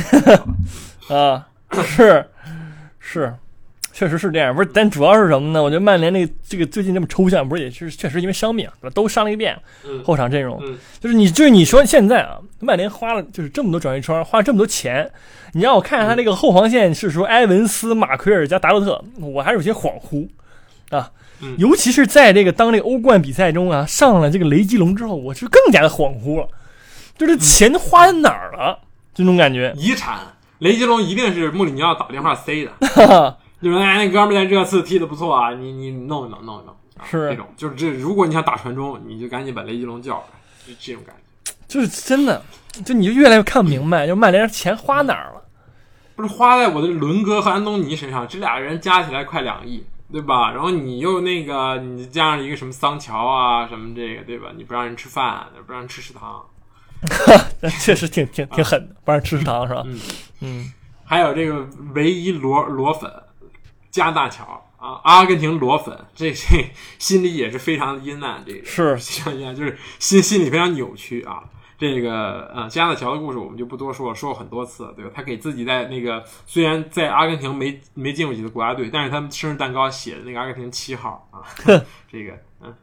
[1.14, 1.46] 啊，
[1.82, 2.28] 是
[2.98, 3.34] 是，
[3.92, 4.54] 确实是这样。
[4.54, 5.62] 不是，但主要是什么呢？
[5.62, 8.92] 我觉得曼联那个这个最近这么抽象，不是也是确实因为伤病啊，对吧？
[8.94, 15.10] 都伤了一遍，嗯后场阵容嗯就是你就是你说现在啊，曼联花了就是这么多转会窗，花了这么多钱，
[15.52, 20.28] 你让我看看他那个后防线是说埃文斯、马奎尔加达洛特，我还是有些恍惚
[20.90, 21.10] 啊。
[21.44, 26.46] 嗯尤其是在这个当这个欧冠比赛中啊，上了这个雷吉隆之后，我是更加的恍惚了，
[27.18, 28.78] 就是钱花在哪儿了，
[29.12, 29.72] 这种感觉。
[29.76, 30.20] 遗产。
[30.60, 40.24] 雷吉隆一定是穆里尼奥打电话塞的，哈哈，就说哎，那哥们儿在这次踢的不错啊，你你弄一弄弄一弄，啊是这种，就是这，如果你想打传中，你就赶紧把雷吉隆叫来，
[40.66, 41.52] 就这种感觉。
[41.68, 42.42] 就是真的，
[42.84, 45.42] 就你就越来越看不明白，就曼联钱花哪儿了？
[46.14, 50.50] 不是花在我的伦哥和安东尼身上，这俩人加起来快两亿，对吧？
[50.50, 54.48] 然后你又那个，你加上一个什么桑乔啊，什么这个，对吧？
[54.54, 56.44] 你不让人吃饭，不让人吃食堂，
[57.62, 59.82] 那确实挺挺挺狠的，不让人吃食堂是吧？
[59.86, 60.00] 嗯
[60.40, 60.72] 嗯，
[61.04, 63.10] 还有这个唯一裸裸粉
[63.92, 64.44] 加大乔
[64.76, 71.44] 啊，阿根廷裸粉，这这心里也是非常阴暗，这个是非常阴暗，就是心心里非常扭曲啊。
[71.78, 75.10] 这个呃，加纳乔的故事我们就不多说了，说过很多次，对吧？
[75.12, 81.42] 他给自己在那个虽然在阿根廷没没进过几次国家队，但是他们生日蛋糕写的那个阿根廷七号啊，
[82.10, 82.74] 这个嗯，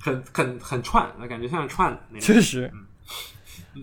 [0.00, 2.34] 很很很串，感觉像是串的那种。
[2.34, 2.70] 确实。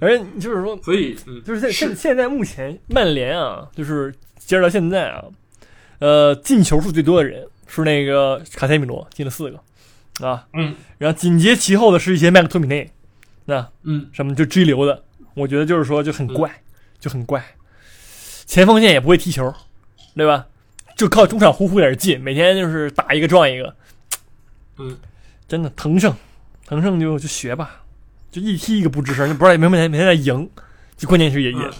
[0.01, 5.23] 而且就是说，所以嗯，就是在现现在目前曼联啊，就是截止到现在啊，
[5.99, 10.75] 呃，进球数最多的人是那个卡塞米罗，进了四个啊，嗯。
[10.97, 12.91] 然后紧接其后的是一些麦克托米内，
[13.45, 14.07] 那嗯。
[14.11, 16.61] 什么就追流的，我觉得就是说就很怪，
[16.99, 17.43] 就很怪，
[18.45, 19.53] 前锋线也不会踢球，
[20.15, 20.47] 对吧？
[20.95, 23.75] 就靠中场呼呼点劲，每天就是打一个撞一个，
[24.79, 24.97] 嗯，
[25.47, 26.11] 真的腾胜，
[26.65, 27.83] 腾胜就就学吧，
[28.31, 30.49] 就一踢一个不吱声，就不知道每天每天在赢，
[30.95, 31.71] 就关键是也也嗯，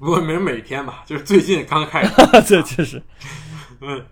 [0.00, 2.10] 不过没有每天吧，就是最近刚开始。
[2.48, 3.00] 这确实
[3.82, 4.02] 嗯，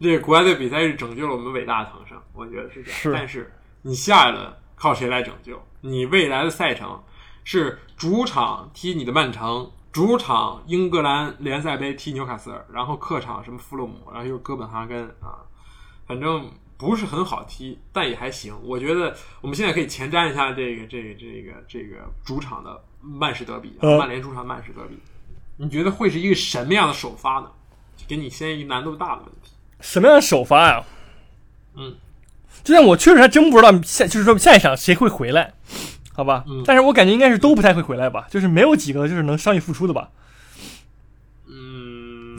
[0.00, 3.00] 这个国家队比赛是拯救了我们伟大的腾升，我觉得是这样。
[3.00, 5.62] 是但是你下一轮靠谁来拯救？
[5.82, 7.00] 你未来的赛程
[7.44, 15.38] 是主场踢你的曼城，主场英格兰联赛杯踢纽卡斯尔，然后客场什么弗洛姆，然后又哥本哈根啊，
[16.08, 18.52] 反正不是很好踢，但也还行。
[18.64, 24.98] 我觉得我们现在可以前瞻一下这个这个这个这个主场的曼市德比，嗯曼联主场曼市德比，
[25.62, 27.50] 你觉得会是一个什么样的首发呢？
[28.08, 29.52] 给你现在一个难度大的问题。
[29.80, 30.82] 什么样的首发呀？
[31.76, 31.94] 嗯，
[32.64, 35.52] 就像我确实还真不知道下，就是说下一场谁会回来，
[36.14, 36.44] 好吧？
[36.48, 40.08] 嗯但是我感觉应该是都不太会回来吧，就是没有几个就是能伤愈复出的吧？
[41.46, 42.34] 嗯，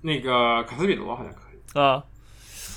[0.00, 1.80] 那个卡斯比罗好像可以。
[1.80, 2.02] 啊，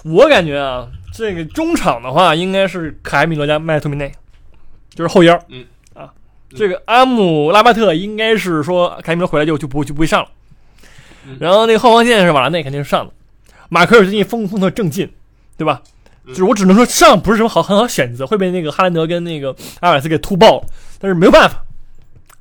[0.06, 4.14] 我感觉啊，这个中场的话应该是卡米罗加麦托米内，
[4.92, 5.38] 就是后腰。
[5.48, 5.66] 嗯
[6.56, 10.30] 这个阿姆拉巴特应该是说卡埃米罗回来就就不就不会上了。
[11.26, 13.14] 嗯然后那个后防线是瓦拉内肯定是上的，
[13.70, 15.12] 马奎尔最近风风头正进，
[15.58, 15.82] 对吧？
[16.26, 20.68] 嗯就是我只能说上不是什么好很好选择，会被那个哈兰德跟那个阿尔斯给突爆了，
[21.00, 21.64] 但是没有办法，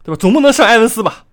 [0.03, 0.18] 对吧？
[0.20, 1.25] 总不能上埃文斯吧？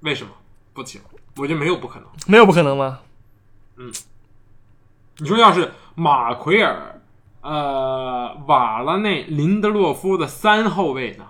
[0.00, 0.30] 为什么
[0.72, 1.00] 不行？
[1.36, 2.08] 我觉得没有不可能。
[2.26, 3.00] 没有不可能吗？
[3.76, 3.90] 嗯
[5.18, 6.91] 你说要是马奎尔、
[7.42, 11.26] 呃瓦拉内、林德洛夫的三后卫呢？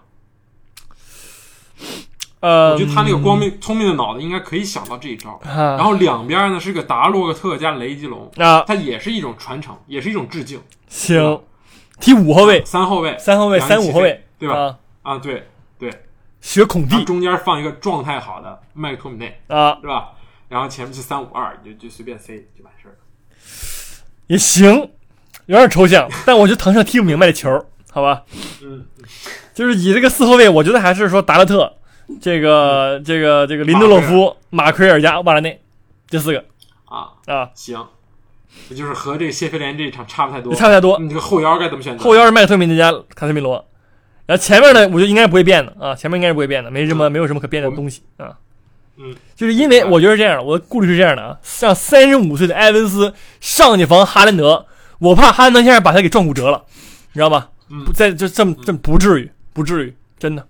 [2.40, 5.40] 呃，我觉得他那个光明聪明的脑子应该可以想到这一招。
[5.44, 10.60] 啊，然后两边呢是个达洛克特加雷吉隆，啊，它也是一种传承，也是一种致敬。
[10.88, 11.40] 行，
[12.00, 14.56] 踢五后卫，三后卫，三后卫，三五后卫，对吧？
[14.56, 15.48] 啊，啊，对
[15.78, 15.90] 对，
[16.40, 20.10] 学孔蒂中间放一个状态好的麦克托米内，啊，是吧？
[20.48, 22.96] 然后前面是三五二，就就随便塞就完事儿了。
[24.26, 24.90] 也行，
[25.46, 28.22] 有点抽象，但我觉得腾上踢不明白的球，好吧？
[28.62, 28.84] 嗯，
[29.54, 31.72] 就是以这个四后卫，我觉得还是说达勒特，
[32.20, 35.60] 这个这个这个林德洛夫、马奎尔加瓦拉内
[36.08, 36.44] 这四个。
[36.84, 37.82] 啊，啊，行，
[38.68, 40.54] 也就是和这个谢菲联这一场差不太多。
[40.54, 40.98] 差不太多。
[40.98, 42.04] 你这个后腰该怎么选择？
[42.04, 43.54] 后腰是麦克特米内加卡塞米罗，
[44.26, 48.36] 然后前面呢，我觉得应该是不会变的啊，前面应该是不会变的，没什么没有什么可变的东西啊。
[48.98, 54.66] 嗯，就是因为我觉得是这样的，我的顾虑是这样的啊，像三十五岁的埃文斯上去防哈兰德，
[55.02, 56.64] 我怕哈兰德先生把他给撞骨折了，
[57.12, 57.50] 你知道吧？
[57.68, 60.46] 嗯不在这这么这么不至于，不至于，真的。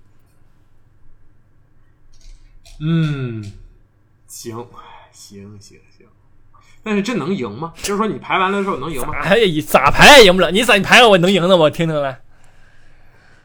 [2.81, 3.43] 嗯，
[4.27, 4.55] 行，
[5.13, 6.07] 行行行，
[6.83, 7.73] 但是这能赢吗？
[7.77, 9.15] 就是说你排完了之后能赢吗？
[9.23, 12.21] 哎呀，咋排也赢不了，你咋你排我能赢的，我听听来。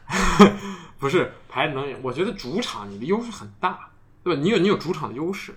[0.98, 3.88] 不是排能赢，我觉得主场你的优势很大，
[4.22, 4.40] 对吧？
[4.42, 5.54] 你有你有主场的优势，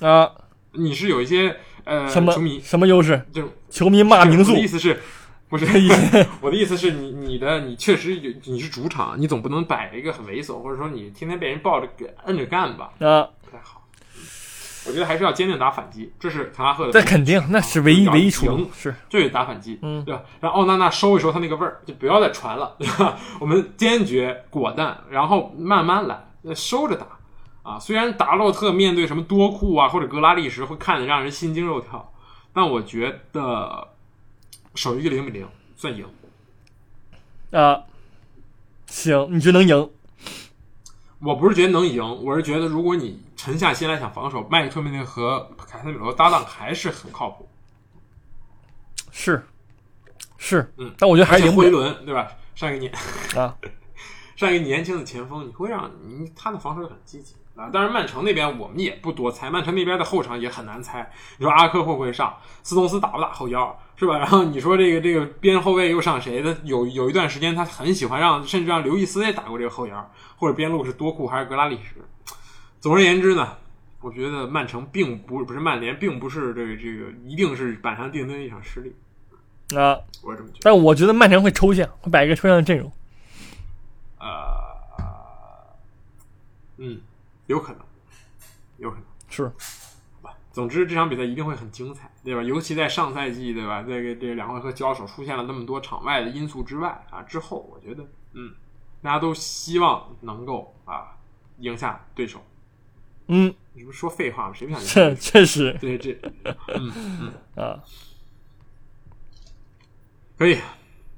[0.00, 0.30] 啊，
[0.72, 1.58] 你是有一些
[1.90, 3.20] 呃什么球迷什么优势？
[3.32, 5.00] 就是球迷骂名宿我的意思是，
[5.50, 5.66] 不是
[6.40, 13.82] 我的意思是你你的你确实有你是主场，你总不能摆一个很猥琐，或者说你天天被人抱着给摁着干吧，啊，不太好。
[14.14, 14.26] 嗯
[14.86, 17.04] 我觉得还是要坚定打反击，这是滕哈赫的那。
[17.04, 20.22] 肯定那是唯一要唯一出路赢，是就得打反击，嗯对吧？
[20.40, 23.18] 让奥纳纳收一收他那个味儿，就不要再传了，对吧？
[23.38, 26.24] 我们坚决果断，然后慢慢来，
[26.54, 27.06] 收着打
[27.62, 27.78] 啊。
[27.78, 32.12] 虽然达洛特面对什么多库啊或者格拉利什会看得让人心惊肉跳，
[32.52, 33.88] 但我觉得
[34.74, 36.06] 守一个零比零算赢。
[37.52, 37.82] 啊。
[38.86, 39.90] 行，你觉得能赢？
[41.20, 47.48] 我不是觉得能赢，我是觉得如果你沉下心来想防守，麦克托米内和凯塞米罗搭档还是很靠谱。
[49.12, 49.46] 是，
[50.38, 52.32] 是，嗯但我觉得还是赢不而且了辉伦对吧？
[52.54, 52.92] 上一个年
[53.36, 53.56] 啊。
[54.34, 57.68] 上一个年轻的前锋，你会让你他的防守很积极啊。
[57.70, 61.10] 当然，曼城那边我们也不多猜，曼城那边的后场也很难猜。
[61.38, 62.34] 你说阿科会不会上？
[62.62, 64.18] 斯通斯打不打后腰是吧？
[64.18, 66.56] 然后你说这个这个边后卫又上谁的？
[66.64, 72.00] 有有一段时间他很喜欢让，甚至让刘易斯也打过这个后腰，或者边路是多库还是格拉利什。
[72.80, 73.56] 总而言之呢，
[74.00, 78.94] 我觉得曼城并不不是曼联，并不是这个这个一定是板上钉钉的一场失利，
[79.76, 79.98] 啊。
[80.22, 80.60] 我是这么觉得。
[80.62, 82.90] 但我觉得曼城会抽象，会摆一个抽象的阵容。
[84.18, 85.04] 呃，
[86.78, 87.00] 嗯，
[87.50, 87.80] 有可能，
[88.78, 89.04] 有可能。
[89.28, 89.50] 是，
[90.52, 92.42] 总之，这场比赛一定会很精彩，对吧？
[92.44, 93.82] 尤其在上赛季，对吧？
[93.82, 98.54] 这个这两回合交手出现了那么多场外的因素之外啊，之后我觉得，嗯，
[99.02, 101.16] 大家都希望能够啊
[101.58, 102.40] 赢下对手。
[103.26, 104.54] 嗯，你不说废话吗？
[104.54, 105.14] 谁不想赢 下这？
[105.16, 106.12] 确实对这，
[106.74, 106.92] 嗯
[107.56, 107.82] 嗯，啊。
[110.38, 110.58] 可以。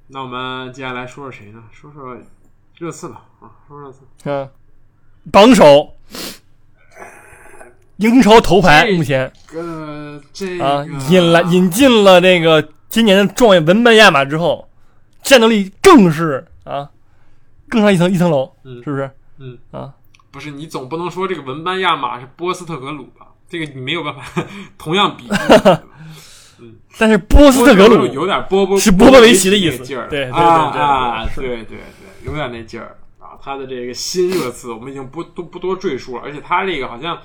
[0.09, 1.63] 那我们接下来说说谁呢？
[1.71, 2.19] 说说
[2.79, 4.01] 热刺吧，啊，说说热刺。
[4.25, 4.51] 嗯，
[5.31, 5.95] 榜首，
[7.97, 14.69] 英超头牌目前呃，这啊，引来引进了那个今年的状元文班亚马之后，
[15.23, 16.91] 战斗力更是啊，
[17.69, 19.11] 更上一层一层楼，嗯是不是？
[19.39, 19.93] 嗯啊，
[20.31, 23.27] 不是你总不能说这个文班亚马是波斯特格鲁吧？
[23.49, 24.45] 这个你没有办法
[24.79, 25.29] 同样比。
[26.99, 31.79] 但是波斯特格鲁有点波波是波波维奇的意思劲儿，对对对啊对对啊，对对对，
[32.25, 33.35] 有点那劲儿啊。
[33.43, 37.19] 他的这个新热刺，我们已经不都不多赘述了，而且他这个好像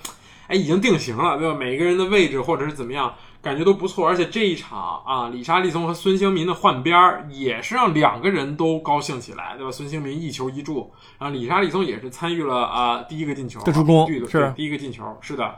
[0.47, 1.57] 哎已经定型了，对吧？
[1.57, 4.07] 每个人的位置或者是怎么样，感觉都不错。
[4.07, 9.71] 而且这一场啊，李沙利松和孙兴民的换边儿也是让两个人都高兴起来，对吧？
[9.71, 15.55] 孙兴民一球一助，然后李沙利松也是参与了啊第一个进球，这助攻是第一个进球，是的。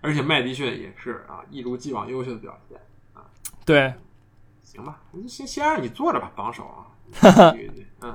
[0.00, 2.76] 而且麦迪逊也是啊，一如既往优秀的表现
[3.14, 3.22] 啊。
[3.64, 3.94] 对
[4.60, 6.90] 行吧，先先让你坐着吧，榜首啊。
[7.52, 8.12] 对对对嗯，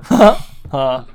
[0.70, 1.06] 啊，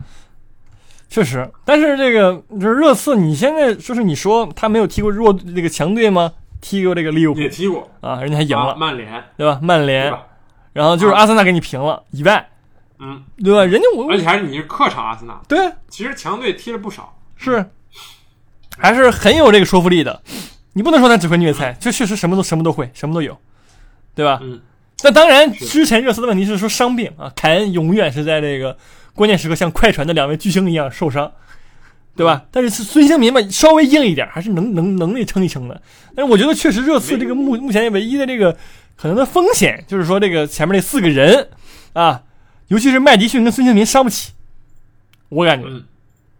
[1.14, 6.32] 确实，但是这个就是热刺，你现在就是你说他没有踢过弱那个强队吗？
[6.60, 7.40] 踢过这个利物浦。
[7.40, 9.60] 也踢过，啊，人家还赢啊了，曼联，对吧？
[9.62, 10.12] 曼联，
[10.72, 11.20] 然后就是啊。
[11.20, 12.50] 阿森纳给你平了以外，
[12.98, 13.64] 嗯，对吧？
[13.64, 15.72] 人家我而且还是你是客场阿森纳，对。
[15.88, 17.16] 其实强队踢了不少。
[17.36, 17.64] 是。
[18.80, 20.20] 还是很有这个说服力的。
[20.74, 23.38] 你不能说他只会虐菜，就确实什么都什么都会，什么都有，
[24.16, 24.40] 对吧？
[24.42, 24.60] 嗯，
[25.04, 28.76] 那当然，之前热刺的问题是说伤病啊，凯恩永远是在这个
[29.16, 31.32] 关键时刻像快船的两位巨星一样受伤，
[32.16, 32.46] 对吧？
[32.52, 35.82] 但是孙兴民嘛，稍微硬一点，还是能能能力撑一撑的。
[36.16, 38.58] 但是我觉得确实热刺这个目目前唯一的这个
[38.96, 41.50] 可能的风险，就是说这个前面那四个人
[41.94, 42.24] 啊，
[42.68, 44.32] 尤其是麦迪逊跟孙兴民伤不起，
[45.30, 45.68] 我感觉。
[45.68, 45.86] 嗯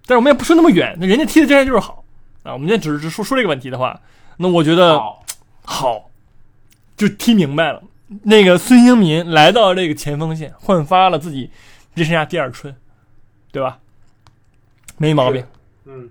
[0.06, 2.04] 但是我们也不说那么远，那人家踢的真然就是好
[2.44, 2.52] 啊。
[2.52, 3.98] 我们现在只是说说这个问题的话，
[4.36, 5.26] 那我觉得好，
[5.64, 6.10] 好，
[6.98, 7.82] 就踢明白了。
[8.24, 11.50] 那个孙兴民来到这个前锋线，焕发了自己
[11.96, 12.76] 人生下第二春，
[13.52, 13.80] 对吧？
[14.98, 15.46] 没毛病
[15.86, 16.10] 嗯，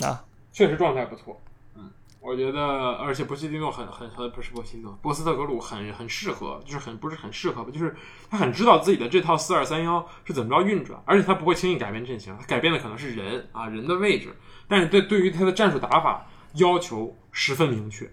[0.00, 0.24] 啊。
[0.52, 1.40] 确实状态不错。
[1.74, 2.60] 嗯，我觉得，
[2.92, 7.96] 而且波西蒂诺很很很不是波西蒂诺，波斯特格鲁很很适合，就是很不是很适合吧，就是
[8.30, 14.36] 他很知道自己的这套四二三幺是怎么着运转，而且他不会轻易改变阵型，他改变的可能是人啊人的位置，
[14.68, 16.24] 但是对对于他的战术打法
[16.54, 18.10] 要求十分明确啊，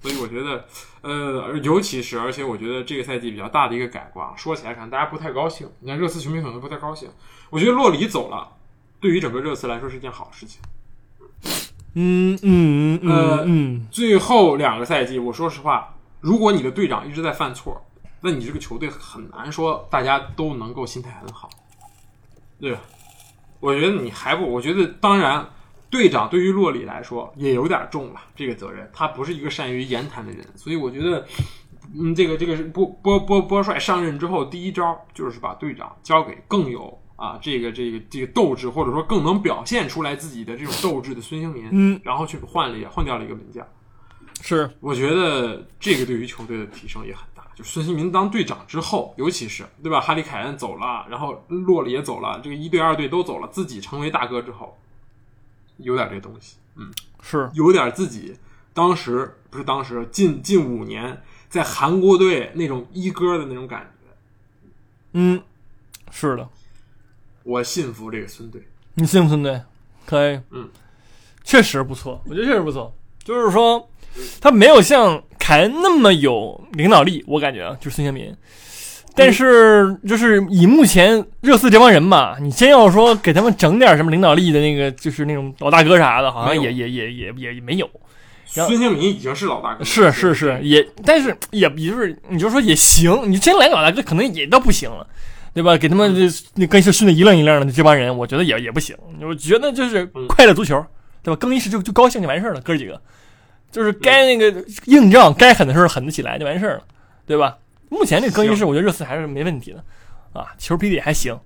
[0.00, 0.64] 所以我觉得，
[1.00, 7.08] 呃，尤其是而且我觉得这个赛季比较大的一个改观，说起来可能大家不太高兴，你看热刺球迷可能不太高兴，
[7.50, 8.48] 我觉得洛里走了，
[9.00, 10.60] 对于整个热刺来说是一件好事情。
[11.94, 17.84] 嗯嗯嗯呃嗯，最后两个赛季，我说实话，如果你的队长一直在犯错，
[18.20, 21.48] 那你这个球队很难说大家都能够心态很好，
[22.60, 22.80] 对吧？
[23.60, 25.48] 我觉得你还不，我觉得当然，
[25.88, 31.26] 队长对于洛里来说也有点重了这个责任，他不是一个善于言谈的人，所以我觉得，
[31.94, 43.66] 嗯，这个这个波波波波帅上任之后第一招就是把队长交给更有啊这个这个这个斗志，或者说更能表现出来自己的这种斗志的孙兴民，嗯，然后去换了也换掉了一个门将。
[44.42, 47.42] 是我觉得这个对于球队的提升也很大。
[47.56, 49.98] 就孙兴民当队长之后，尤其是对吧？
[49.98, 54.76] 哈里凯恩走了，然后洛里也走了，这个一队二队都走了，自己成为大哥之后，
[55.78, 58.36] 有点这东西，嗯，是，有点自己
[58.72, 64.10] 当时不是当时近近五年在韩国队那种一哥的那种感觉。
[65.12, 65.42] 嗯，
[66.10, 66.48] 是的。
[67.42, 68.62] 我信服这个孙队，
[68.94, 69.62] 你信服孙队？
[70.04, 70.68] 可以，嗯，
[71.42, 72.94] 确实不错，我觉得确实不错。
[73.22, 73.88] 就是说，
[74.40, 78.36] 他没有像凯恩那么有领导力，我感觉啊，就是孙兴民。
[79.16, 87.88] 但是，就是以目前热刺这帮人吧，你真要说给他们整点什么领导力的那个，就是那种老大哥啥的，好像也也也也也也没有。
[88.44, 95.06] 孙兴民已经是老大哥，是是是，也，但是也也就是，你就说也行，你真来个老大哥，可能也倒不行了，
[95.52, 95.76] 对吧？
[95.76, 98.96] 给他们这那更衣室训的一愣一愣的这帮人，我觉得也也不行。
[99.22, 100.82] 我觉得就是快乐足球，
[101.22, 101.36] 对吧？
[101.40, 103.00] 更衣室就就高兴就完事儿了，哥几个，
[103.72, 106.82] 就是该那个硬仗，该狠的时候狠得起来就完事儿了，
[107.26, 107.56] 对吧？
[107.88, 109.84] 目前这个更衣室，我觉得热刺还是没问题的，
[110.32, 111.38] 啊，球踢的也还行，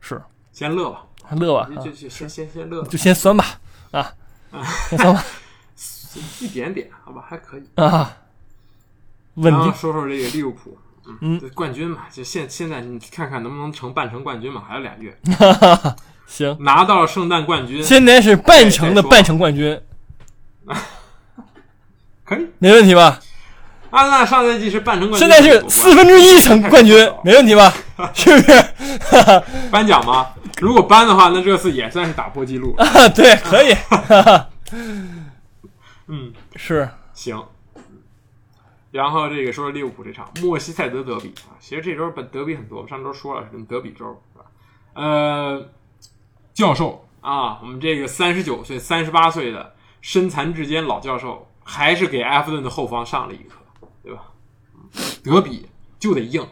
[0.00, 0.22] 是
[0.52, 3.44] 先乐吧，还乐吧，啊就就先先先乐吧，就先酸吧，
[3.90, 4.14] 啊，
[4.88, 5.24] 先酸吧，
[6.40, 7.62] 一点点，好吧，还可以。
[7.76, 8.16] 啊，
[9.34, 10.76] 稳然后定，说说这个利物浦，
[11.20, 15.18] 嗯冠军嘛，就现现在你看看能不能成半程冠军嘛，还有俩月，
[16.26, 16.56] 行。
[16.60, 19.80] 拿到了圣诞冠军，现在是半程的半程冠军，
[22.24, 22.46] 可以。
[22.58, 23.18] 没问题吧？
[23.92, 27.72] 阿森纳上赛季是半程冠军，现在是四分之一程冠军， 没问题吧？
[28.14, 28.64] 是不是？
[29.70, 30.28] 颁奖吗？
[30.60, 32.74] 如果颁的话，那这次也算是打破记录。
[32.78, 33.74] 啊，对，可以，
[36.06, 37.42] 嗯，是行。
[38.90, 44.44] 然后这个说说利物浦这场莫西塞德德比啊，其实这周本德比很多，上周说了是德比周，是吧？
[44.94, 45.68] 呃，
[46.54, 53.56] 教授啊，我们这个三十九岁、三十八岁的身残志坚老教授，还是给埃弗顿的后方上了一课？
[55.24, 55.68] 德比
[55.98, 56.46] 就得硬，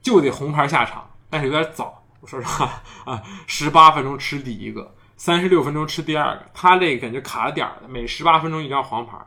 [0.00, 2.02] 就得红牌下场，但是有点早。
[2.20, 9.18] 我说实话啊，十八分钟吃第一个，三十六分钟吃第二个，他这个感觉卡了点儿的，每十八分钟一张黄牌。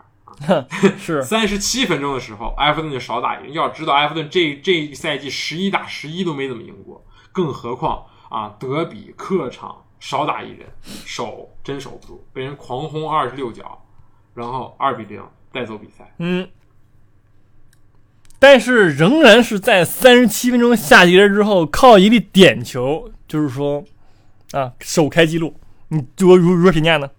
[0.98, 3.54] 是， 三十七分钟的时候，埃弗顿就少打一人。
[3.54, 10.68] 要知道，埃弗顿这这一赛季十一打十一都没怎么赢过，更何况啊，德比客场少打一人，
[11.06, 13.84] 守真守不住，被人狂轰二十六脚，
[14.34, 16.14] 然后二比零带走比赛。
[16.18, 16.48] 嗯，
[18.50, 23.84] 但是仍然是在三十七分钟下节之后，靠一粒点球，就是说
[24.54, 25.60] 啊，首开纪录。
[25.90, 27.12] 你如何如如何评价呢？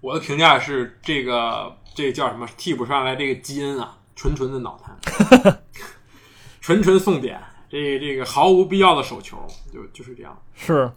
[0.00, 2.48] 我的评价是这个这个叫什么？
[2.56, 5.58] 替补上来这个基恩啊，纯纯的脑残，
[6.62, 9.36] 纯纯送点，这个这个毫无必要的手球，
[9.72, 10.40] 就就是这样。
[10.54, 10.88] 是，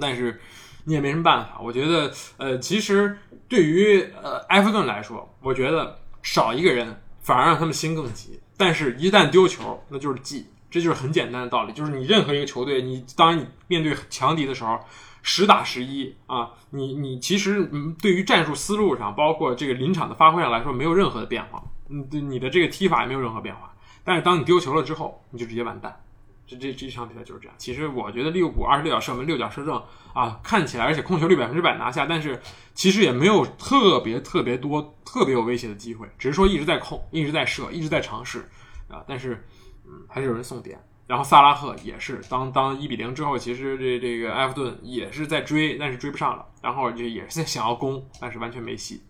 [0.00, 0.40] 但是
[0.82, 1.60] 你也没什么办法。
[1.62, 3.16] 我觉得，呃，其实
[3.46, 8.38] 对于呃埃弗顿来说，我觉得少一个人反而让他们心更急。
[8.56, 11.72] 但是，一旦丢球，那就是记，这就是很简单的道理。
[11.72, 14.78] 就是你任何一个球队，你当你面对强敌的时候，
[15.22, 17.64] 十打十一啊，你你其实，
[18.00, 21.62] 对于战术思路上，包括这个临场的发挥上来说，没有任何的变化。
[21.88, 23.72] 你，对你的这个踢法也没有任何变化。
[24.04, 25.96] 但是当你丢球了之后，你就直接完蛋。
[26.46, 27.54] 这这这场比赛就是这样。
[27.58, 29.82] 其实我觉得利物浦二十六脚射门，六脚射正
[30.14, 32.40] 啊，看起来而且控球率百分之百拿下，但是
[32.74, 38.46] 其实也没有特别特别多特别有威胁的机会，只是说一直在控，一直在射，一直在尝试
[38.88, 39.02] 啊。
[39.06, 39.46] 但是
[39.86, 40.78] 嗯，还是有人送点。
[41.04, 46.46] 然后萨拉赫也是，当当一比零之后，其实这这个埃弗顿也是在追，但是追不上了。
[46.62, 49.02] 然后就也是在想要攻，但是完全没戏。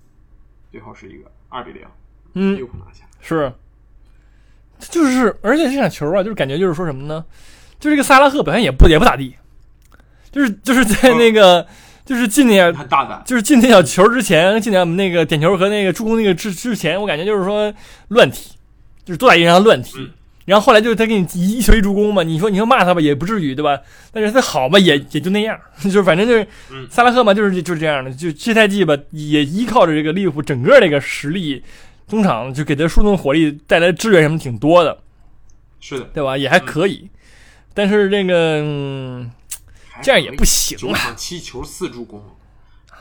[0.71, 1.87] 最后是一个二比零，
[2.33, 3.05] 嗯，利物浦拿下。
[3.21, 3.53] 是，
[4.91, 7.25] 就是，而且这场球啊，就是感觉就是说什么呢？
[7.79, 9.35] 就这个萨拉赫表现也不也不咋地，
[10.31, 11.67] 就是就是在那个、
[12.05, 17.73] 就是进那很大胆，就是进那小球之前，进那那个点球和那个助攻那个之之前，我感觉就是说
[18.09, 18.53] 乱踢，
[19.05, 19.99] 就是多打一场乱踢。
[19.99, 20.11] 嗯
[20.45, 23.79] 然后后来就是他给你一一球一助攻嘛，你说你说骂他吧也不至于对吧？
[24.13, 31.63] 但是他好吧也也就那样， 就是反正就是嗯萨拉赫嘛就是就是这样的，就这赛季吧也依靠着这个利物浦整个这个实力，
[32.13, 35.03] 中场就给他输送火力带来支援什么挺多的，
[35.81, 36.37] 是的，对吧？
[36.37, 37.09] 也还可以，
[37.73, 39.33] 但是这个、嗯、
[40.03, 40.81] 这样也不行啊。
[40.83, 42.23] 九场七球四助攻，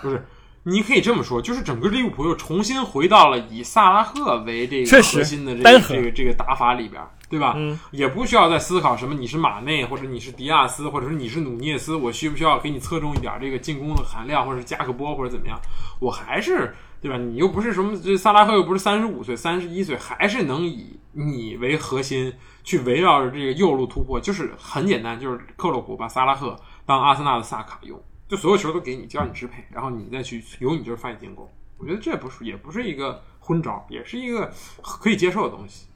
[0.01, 0.25] 不是？
[0.63, 7.55] 你可以这么说，就是整个利物浦又重新回到了以萨拉赫为这个核心的这个单这个这个打法里边，对吧？
[7.57, 15.59] 嗯，也不需要再思考什么你是马内或者你是迪亚斯或者是你是努涅斯，我需不需要给你侧重一点这个进攻的含量，或者是加个波或者怎么样？
[15.99, 17.17] 我还是对吧？
[17.17, 22.31] 你又不是什么这萨拉赫又不是三十五岁、三十一岁，还是能以你为核心
[22.63, 27.99] 去围绕着这个右路突破，就是很简单，就是克洛普把萨拉赫当阿森纳的萨卡用。
[28.27, 31.49] 就所有球都给你，交你支配，然后你再去有你就是发起进攻。
[31.77, 34.49] 我觉得这不是也不是一个昏招，也是一个
[34.81, 35.87] 可以接受的东西。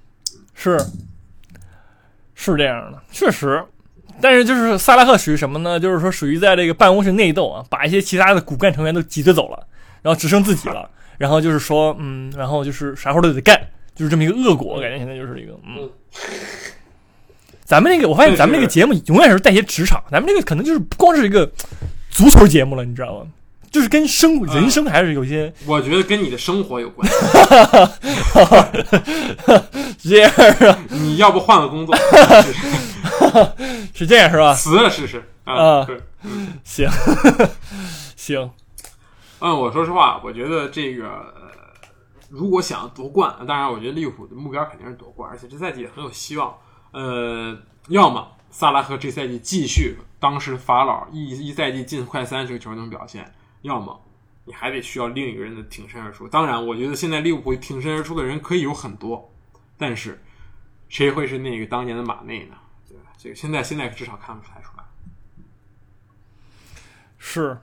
[0.53, 0.77] 是
[2.33, 3.63] 是这样的，确实。
[4.19, 5.79] 但是就是萨拉赫属于什么呢？
[5.79, 9.67] 就是说属于在这个办公室内斗啊，把一些其他的骨干成员都挤兑走了，
[10.01, 10.89] 然后只剩自己了。
[11.17, 13.59] 然后就是说，嗯，然后就是啥活都得干，
[13.95, 14.75] 就是这么一个恶果。
[14.75, 15.89] 我感觉现在就是一个，嗯。
[17.63, 21.51] 咱们那个，我发现咱们这个节目永远是带些职场，咱们这个可能就是不光是一个
[22.11, 23.27] 足球节目了，你知道吗？
[23.71, 27.05] 就是跟生人生还是有些我觉得跟你的生活有关。
[29.99, 30.31] 是这样
[30.71, 31.93] 啊，你要不换个工作？
[33.93, 34.53] 是这样是吧？
[34.53, 35.85] 辞了试试啊？
[36.63, 36.89] 行
[38.15, 38.49] 行，
[39.39, 41.33] 嗯，我说实话，我觉得这个，
[42.29, 46.57] 如果想要夺冠，当然，我觉得利物浦的目标肯定是夺冠，而且这赛季也很有希望。
[46.91, 47.57] 呃，
[47.89, 53.29] 要么萨拉赫这赛季继续当时法老一一赛季进快三十个球那种表现，
[53.61, 54.01] 要么
[54.45, 56.27] 你还得需要另一个人的挺身而出。
[56.27, 59.29] 当然，我觉得现在利物浦挺身而出的人可以有很多，
[59.77, 60.23] 但是
[60.87, 62.55] 谁会是那个当年的马内呢？
[62.87, 63.11] 对吧？
[63.17, 64.83] 这个现在现在至少看不出来出来。
[67.17, 67.59] 是，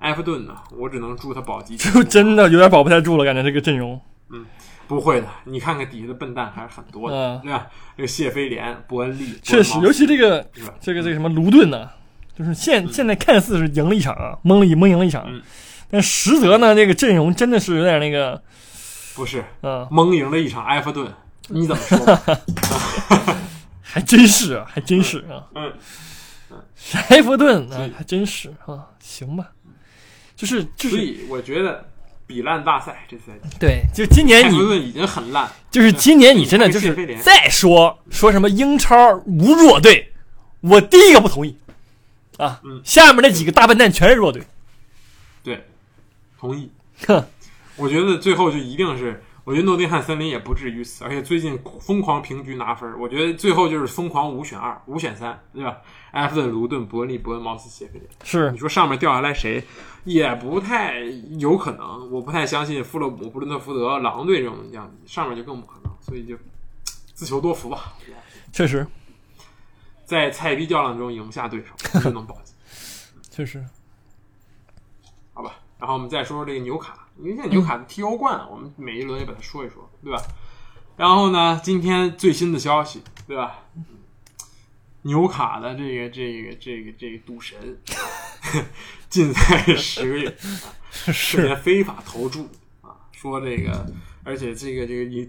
[0.00, 1.76] 埃弗顿呢，我只能祝他保级。
[1.76, 4.00] 就 真的有点保不太住了，感觉这个阵容。
[4.30, 4.44] 嗯
[4.86, 7.68] 不会的，你看看底下的笨蛋还是很多的，嗯对吧？
[7.96, 10.44] 这个谢菲联、伯恩利，确实，尤其这个？
[10.80, 11.88] 这个这个什么卢顿呢，
[12.36, 15.40] 就是现现在看似是赢了一场啊，蒙了一蒙赢了一场，嗯
[15.92, 18.42] 但实则呢，这个阵容真的是有点那个，
[19.14, 21.12] 不是嗯，蒙赢了一场埃弗顿，
[21.50, 22.20] 你怎么说吧？
[23.80, 25.72] 还真是啊，还真是啊，嗯，
[27.10, 29.50] 埃弗顿啊，还真是啊，行吧，
[30.40, 31.86] 就是就是所以我觉得
[32.26, 34.56] 比烂大赛这赛季，对，就今年你
[34.88, 40.10] 已经很烂，就是今年你真的就是再说说什么英超无弱队，
[40.62, 41.54] 我第一个不同意
[42.38, 44.42] 啊嗯，下面那几个大笨蛋全是弱队，
[45.42, 45.62] 对，
[46.38, 46.70] 同意。
[47.06, 47.22] 哼，
[47.76, 55.78] 我觉得最后就一定是，我觉得诺丁汉森林也不至于死，而且最近疯狂平局拿分，我觉得最后就是疯狂五选二、五选三，对吧？
[56.12, 58.08] 埃弗顿、卢顿、伯恩利、伯恩茅斯、谢菲联。
[58.22, 59.64] 是你说上面掉下来谁，
[60.04, 61.00] 也不太
[61.40, 62.08] 有可能。
[62.12, 65.92] 我不太相信富勒姆、布伦特福德、狼队这种样子，上面就更不可能。
[66.00, 66.36] 所以就
[67.12, 67.94] 自求多福吧。
[68.52, 68.86] 确实
[70.04, 72.52] 在菜逼较量中赢不下对手， 就能保级，
[73.28, 73.66] 确实，
[75.34, 75.56] 好吧？
[75.76, 80.22] 然后我们再说说这个纽卡，因为现在纽卡踢欧冠，我们每一轮也把它说一说，对吧？
[80.96, 83.60] 然后呢，今天最新的消息，对吧？
[85.02, 87.56] 纽卡的这个这个这个这个赌神
[89.08, 90.36] 禁赛十个月，
[90.90, 92.46] 涉是嫌非法投注
[92.82, 93.86] 啊，说这个，
[94.24, 95.26] 而且这个这个影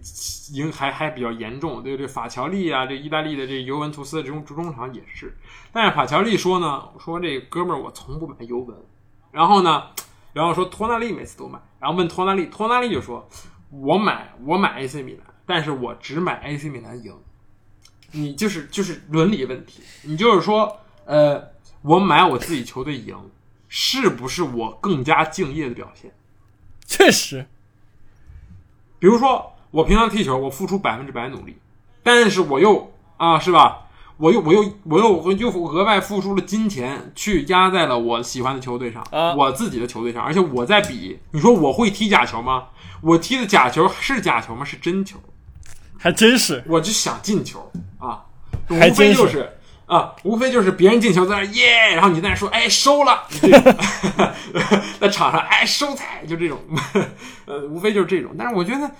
[0.51, 5.33] 影还还比较严重，对这法乔利啊，这意大利的这尤文图斯的这种主中场也是，
[5.71, 8.77] 但是法乔利说呢，说这哥们儿我从不买尤文，
[9.31, 9.83] 然后呢，
[10.33, 13.27] 然后说托纳利每次都买，然后问托纳利，托纳利就说，
[13.69, 17.13] 我买我买 AC 米兰，但是我只买 AC 米兰赢，
[18.11, 21.51] 你就是就是伦理问题，你就是说，呃，
[21.81, 23.15] 我买我自己球队赢，
[23.67, 26.13] 是不是我更加敬业的表现？
[26.85, 27.45] 确实，
[28.99, 31.57] 比如说，我平常踢球，我付出百分之百努力，
[32.03, 33.87] 但是我又啊，是吧？
[34.21, 42.65] 我又我又我又我又额外付出了金钱去压在了我喜欢的球队上，啊我自己的球队上，而且我在比，你说我会踢假球吗？
[43.01, 44.63] 我踢的假球是假球吗？
[44.63, 45.17] 是真球，
[45.97, 48.21] 还真是，我就想进球啊，
[48.69, 49.49] 无非就是是
[49.87, 53.75] 啊，无非就是别人进球在那耶，然后你在那说哎收了，这 种
[54.99, 56.59] 在场上哎收菜，就这种，
[57.45, 58.31] 呃，无非就是这种。
[58.37, 58.91] 但是我觉得，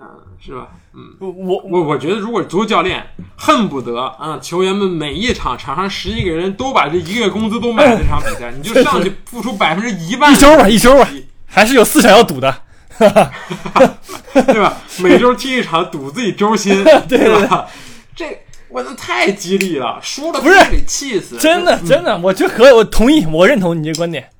[0.00, 0.08] 嗯、
[0.40, 0.68] 是吧？
[0.94, 11.08] 嗯，我我我我觉得如果足球教练恨不得啊，球员们每一场场上十一个人都把这一个月工资都买了这场比赛， 你就上去付出百分之一万一周吧，一周吧，
[11.46, 12.62] 还是有四场要赌的，
[12.98, 14.76] 对吧？
[15.02, 17.66] 每周踢一场，赌自己周薪， 对吧？
[18.16, 24.30] 这我那太激励了，输了不是给气死，真的真的，我就和我同意，我认同你这个观点。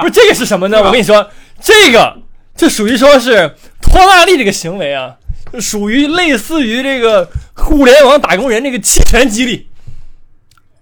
[0.00, 0.82] 不是这个是什么呢？
[0.82, 2.16] 我跟你说，这个
[2.56, 5.14] 就属于说是托纳利这个行为啊，
[5.52, 9.68] 就属于类似于这个互联网打工人这个期权激励，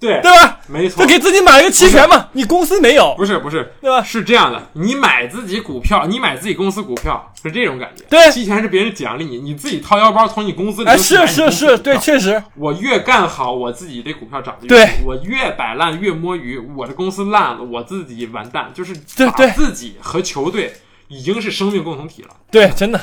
[0.00, 0.60] 对对吧？
[0.66, 1.02] 没错。
[1.02, 4.02] 就，给自己买一个期权嘛，你公司没有，不是不是，对吧？
[4.02, 8.30] 是这样的，你买自己股票，你买自己公司股票是这种感觉，对。
[8.30, 18.94] 期权是别人奖励你，你自己掏腰包从你公司里哎，是是是，对，确实，我越干好，我自己这股票涨得越多我越摆烂越摸鱼，我的公司烂了，我自己完蛋，就是
[19.26, 20.72] 把自己和球队
[21.08, 22.30] 已经是生命共同体了。
[22.50, 23.00] 对，真的，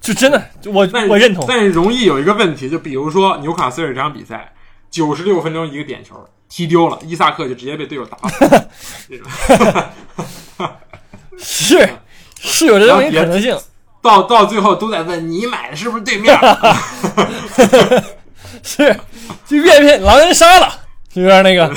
[0.00, 4.52] 就真的，我我认同，但是容易有一个问题，就比如说纽卡斯尔这场比赛，
[4.90, 6.16] 九十六分钟一个点球
[6.48, 8.70] 踢丢了，伊萨克就直接被队友打了，
[11.38, 11.88] 是
[12.36, 13.56] 是有这种可能性，
[14.02, 16.36] 到到最后都在问你买的是不是对面？
[18.62, 18.94] 是
[19.46, 20.72] 就越变狼人杀了，
[21.08, 21.72] 就有点那个，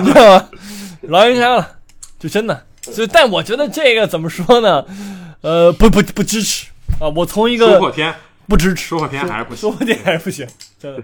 [0.00, 0.48] 你知道吗？
[1.02, 1.76] 狼人杀了，
[2.18, 4.84] 就真的，就但我觉得这个怎么说呢？
[5.42, 6.68] 呃，不不不支持
[7.00, 7.08] 啊！
[7.14, 8.14] 我从一个说破天，
[8.48, 9.60] 不支持，说破天还是不行。
[9.60, 10.46] 说破天还是不行，
[10.80, 11.02] 真的，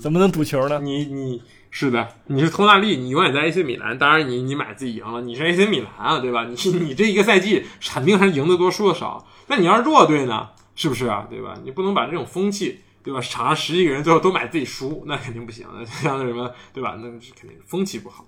[0.00, 0.80] 怎么能赌球呢？
[0.82, 3.96] 你你是的，你是托纳利，你永远在 AC 米兰。
[3.96, 6.44] 当然你，你买自己赢了，你是 AC 米兰啊，对吧？
[6.44, 9.24] 你 你这一个赛季肯定还是赢得多输的少。
[9.46, 11.26] 那你要是弱队呢，是不是啊？
[11.30, 11.54] 对吧？
[11.64, 13.20] 你不能把这种风气，对吧？
[13.20, 15.64] 场上十几个人最后都买自己输，那肯定不行。
[15.72, 16.96] 那像那什么，对吧？
[17.00, 18.26] 那是肯定风气不好。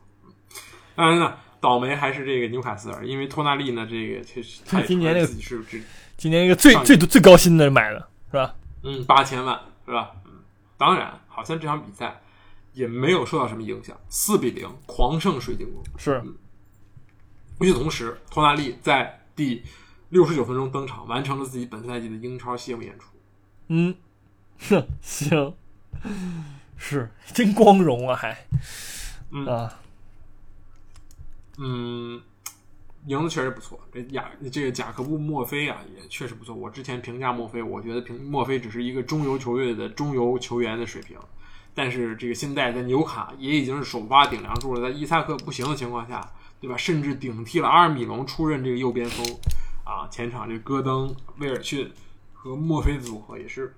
[0.95, 5.81] 当然呢，倒霉还是这个纽卡斯尔，因为托纳利呢，这个确实他今年这个自己是只
[6.17, 8.57] 今年一个最最最高薪的买的是吧？
[8.83, 10.11] 嗯八千万是吧？
[10.25, 10.33] 嗯，
[10.77, 12.21] 当然，好像这场比赛
[12.73, 15.81] 也没有受到什么影响，四比零狂胜水晶宫。
[15.97, 16.21] 是
[17.61, 19.63] 与此同时，托纳利在第
[20.09, 23.07] 六十九分钟登场，完成了自己本赛季的英超谢幕演出。
[23.69, 23.95] 嗯，
[24.69, 25.55] 哼，行，
[26.77, 28.37] 是真光荣啊，还
[29.31, 29.79] 嗯啊，
[31.59, 32.21] 嗯，
[33.07, 33.79] 赢的确实不错。
[33.93, 36.55] 这雅这个贾克布墨菲啊，也确实不错。
[36.55, 41.17] 我之前评价墨菲，我觉得评墨菲只是一个中游球队的中游球员的水平，
[41.75, 44.81] 但是这个现在在纽卡也已经是首发顶梁柱了。
[44.81, 46.21] 在伊萨克不行的情况下，
[46.61, 46.77] 对吧？
[46.77, 49.27] 甚至顶替了阿尔米隆出任这个右边锋
[49.85, 50.09] 啊。
[50.11, 51.91] 前场这戈登、威尔逊
[52.33, 53.75] 和墨菲组合也是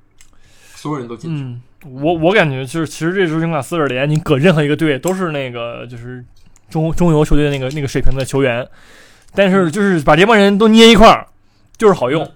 [0.74, 1.88] 所有人都进去。
[1.88, 6.24] 我我感觉就是，其实这周纽卡斯尔联，你搁任何一个队都是那个就是
[6.70, 8.66] 中中游球队那个那个水平的球员，
[9.34, 11.26] 但是就是把这帮人都捏一块儿，
[11.76, 12.30] 就是好用。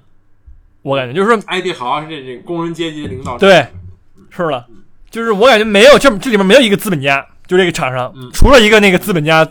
[0.83, 3.67] 我感觉就是说，埃迪豪是这这工人阶级的领导者，对
[4.31, 4.67] 是了，
[5.11, 9.47] 就是我感觉没有这这里面没有一个资本家，就这个场上，嗯除了一个那个资本家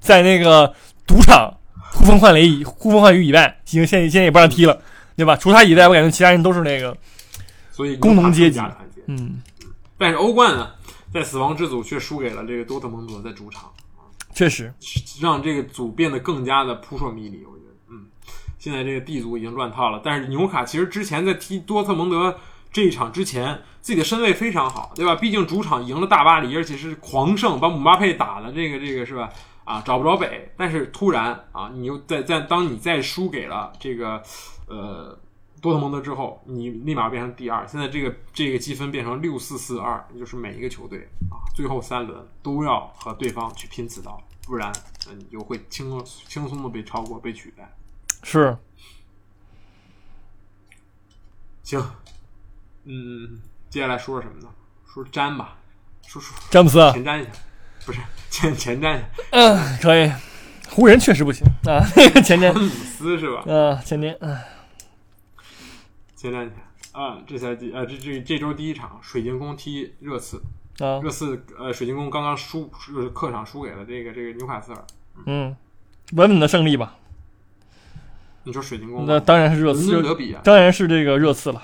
[0.00, 0.72] 在那个
[1.06, 1.52] 赌场
[1.92, 4.80] 呼风唤雷以呼风唤雨以外，行，现在现在也不让踢了，
[5.14, 5.36] 对吧？
[5.36, 6.96] 除他以外，我感觉其他人都是那个，
[7.70, 8.60] 所以工农阶级。
[9.06, 9.40] 嗯，
[9.98, 10.70] 但是欧冠呢，
[11.12, 13.70] 在死亡之组却输给了这个多特蒙德在主场，
[14.32, 14.72] 确实，
[15.20, 17.44] 让这个组变得更加的扑朔迷离。
[17.44, 18.06] 我觉得，嗯，
[18.58, 20.00] 现在这个 D 组已经乱套了。
[20.02, 22.38] 但是纽卡其实之前在踢多特蒙德
[22.72, 25.14] 这一场之前，自己的身位非常好，对吧？
[25.14, 29.28] 毕竟主场赢了大巴黎，而且是狂胜，把姆巴佩打的这个这个是吧？
[29.64, 34.20] 啊，找不着北，但是突然啊，你又在在当你再输给了这个
[34.66, 35.16] 呃
[35.62, 37.66] 多特蒙德之后，你立马变成第二。
[37.68, 44.72] 现在这个这个积分变成六四四二，也就是每一个球队啊，最后三轮都要和对方去拼刺刀，不然
[45.06, 47.72] 那你就会轻轻松的被超过、被取代。
[48.24, 48.56] 是
[51.62, 51.80] 行，
[52.84, 53.40] 嗯，
[53.70, 54.48] 接下来说说什么呢？
[54.84, 55.56] 说詹吧，
[56.08, 57.30] 说说詹姆斯啊，前瞻一下，
[57.86, 60.10] 不是前前瞻一下，嗯，可以。
[60.70, 63.42] 湖人确实不行啊，那 个前天詹姆斯是吧？
[63.52, 64.40] 啊，前天啊，
[66.22, 70.40] 前瞻一下啊，这赛季啊这这这周第一场，水晶宫踢热刺，
[70.78, 74.84] 啊，热刺呃水晶宫刚刚输是客场输给了这个这个纽卡斯尔，
[75.26, 75.56] 嗯，
[76.12, 76.96] 稳稳的胜利吧。
[78.44, 81.60] 你说水晶宫那当然是热刺，德比啊，当然是这个热刺了。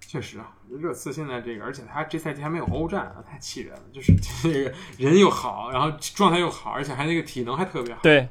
[0.00, 3.82] 确实啊，热刺现在这个，而且他这赛季还没有欧战啊，太气人了。
[3.92, 8.28] 就是 这个人又好，然后状态又好，而且还那个体能还特别好，对，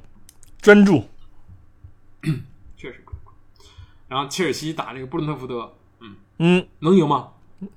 [0.59, 1.05] 专注。
[4.11, 6.67] 然后切尔西打这个布伦特福德，嗯嗯。
[6.79, 7.29] 能赢吗？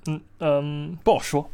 [0.05, 1.49] 嗯嗯，不好说，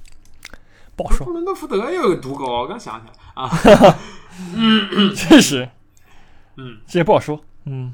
[0.95, 3.47] 不好说布，伦特福德又有个独狗，我刚想起来啊，
[4.55, 5.69] 嗯 确实，
[6.57, 6.79] 嗯。
[6.87, 7.39] 这也不好说。
[7.65, 7.93] 嗯，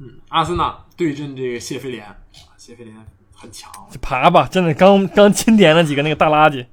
[0.00, 2.16] 嗯，阿森纳对阵这个谢菲联，啊
[2.56, 2.96] 谢菲联
[3.32, 6.66] 很强，就爬吧，真的刚刚清点了几个那个大垃圾，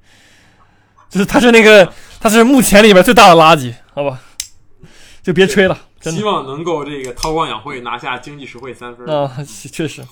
[1.08, 4.20] 就是他是那个他是目前里边最大的垃圾，好吧，
[5.22, 9.06] 就别吹了，希望能够这个韬光养晦，拿下经济实惠三分。
[9.06, 10.02] 啊， 确实，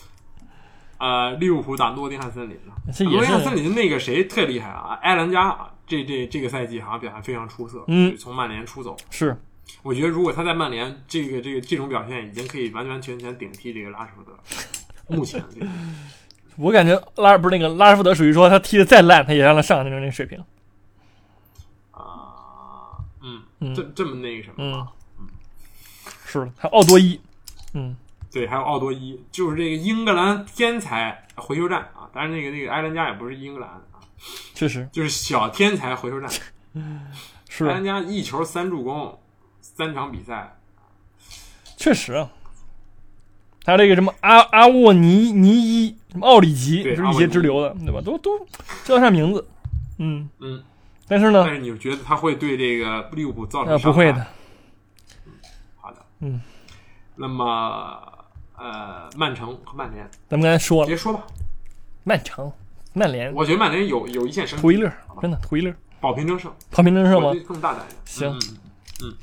[0.98, 2.74] 呃，利物浦打诺丁汉森林了，
[3.04, 4.98] 诺丁汉森是，林那个谁特厉害啊？
[5.02, 8.96] 埃兰加啊这这这个赛季好像表现非常出色，嗯从曼联出走。
[9.10, 9.36] 是
[9.82, 14.36] 我觉得如果他在曼联这个这个这种表现，已经可以完完全全顶替这个拉什福德。
[15.16, 15.66] 目前这个
[16.56, 20.38] 我感觉拉尔不是那个拉什福德，属于说他踢的再烂，他也让他上那种那个水平。
[21.92, 24.88] 啊，嗯，嗯这这么那个什么
[26.30, 27.18] 是的，还有奥多伊，
[27.72, 27.96] 嗯，
[28.30, 32.04] 对，还有奥多伊，就是这个英格兰天才回球战啊。
[32.12, 33.80] 当然，那个那个埃兰加也不是英格兰啊，
[34.54, 36.30] 确实 就是小天才回球战。
[37.48, 39.18] 是埃兰加一球三助攻，
[39.62, 40.58] 三场比赛，
[41.78, 42.30] 确实啊。
[43.64, 48.00] 还有这个什么阿阿沃尼尼伊，什么奥里吉，对就是一些支流的，对吧？
[48.02, 48.38] 都都
[48.84, 49.46] 叫得上名字，
[49.98, 50.62] 嗯嗯，
[51.06, 53.92] 但是呢但，是你觉得他会对这个利物浦造成呃，伤害？
[53.92, 54.26] 不会的，
[56.20, 56.40] 嗯。
[57.16, 58.00] 那么
[58.56, 61.26] 呃，曼城和曼联，咱们刚才说了，直接说吧。
[62.04, 62.52] 曼城、
[62.92, 63.32] 曼联。
[63.34, 67.32] 我觉得曼联有有一线生机，图一乐，真的图一乐，保平争胜，保平争胜吗？
[67.46, 68.00] 更大胆一点。
[68.04, 68.28] 行。
[68.30, 68.38] 嗯
[69.02, 69.16] 嗯，嗯。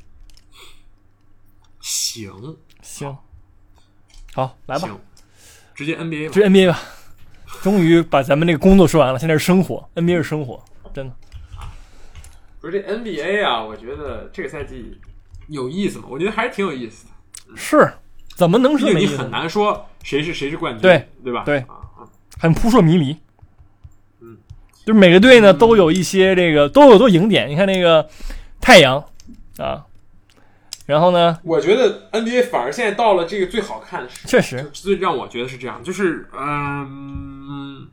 [1.80, 3.16] 行，行，
[4.34, 4.88] 好，来吧，
[5.74, 6.32] 直接 NBA 吧。
[6.32, 6.80] 直接 NBA 吧，
[7.62, 11.14] 终于把咱们这个工作说完了，现在是生活，NBA 是生活，真的，
[12.60, 14.98] 不是这 NBA 啊，我觉得这个赛季
[15.48, 16.06] 有意思吗？
[16.08, 17.92] 我觉得还是挺有意思的，是
[18.34, 21.42] 怎么能是没意思很难说谁是谁是冠军，对对吧？
[21.44, 21.64] 对。
[22.38, 23.16] 很扑朔迷离。
[24.20, 24.36] 嗯，
[24.84, 27.48] 就是每个队呢都有一些这个都有都赢点。
[27.48, 28.06] 你看那个
[28.60, 29.02] 太阳
[29.56, 29.86] 啊，
[30.84, 34.70] 然后呢，我觉得 NBA 反而现在到了这个最好看的时确实。
[34.74, 37.88] 最让我觉得是这样，就是嗯，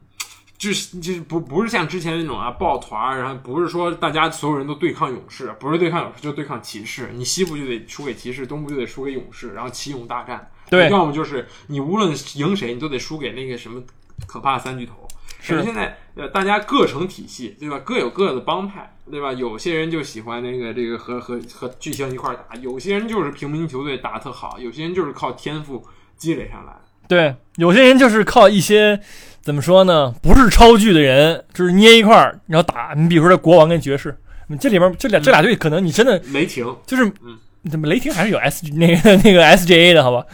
[0.64, 10.50] 就是就是不不是像之前那种啊抱团儿，然后不是说大家所有人都对抗勇士，不是对抗勇士就对抗骑士，你西部就得输给骑士，东部就得输给勇士，然后骑勇大战。
[10.70, 13.84] 对要么就是你无论赢谁，你都得输给那个什么
[14.26, 15.06] 可怕的三巨头。
[15.42, 17.78] 是现在呃，大家各成体系，对吧？
[17.80, 19.34] 各有各的帮派，对吧？
[19.34, 25.86] 有些人就喜欢那个这个和和和巨星一块儿打，有些人就是平民球队打得特好，有些人就是靠天赋
[26.16, 26.74] 积累上来。
[27.10, 29.02] 对，有些人就是靠一些
[29.44, 32.94] 怎么说呢，不是超巨的人，就是捏一块儿然后打。
[32.96, 34.18] 你比如说这国王跟爵士，
[34.48, 37.38] 你这里面这俩这俩队可能你真的雷霆，就是嗯，
[37.70, 40.26] 怎么雷霆还是有 S 那个那个 SJA 的好吧？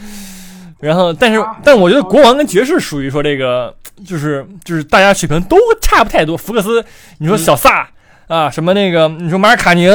[0.80, 6.38] 然后，但是啊，但我觉得国王跟爵士属于说这个，就是就是大家水平都差不太多。
[6.38, 6.86] 福克斯，
[7.18, 7.90] 你说小萨、
[8.28, 9.92] 啊，什么那个，你说马尔卡宁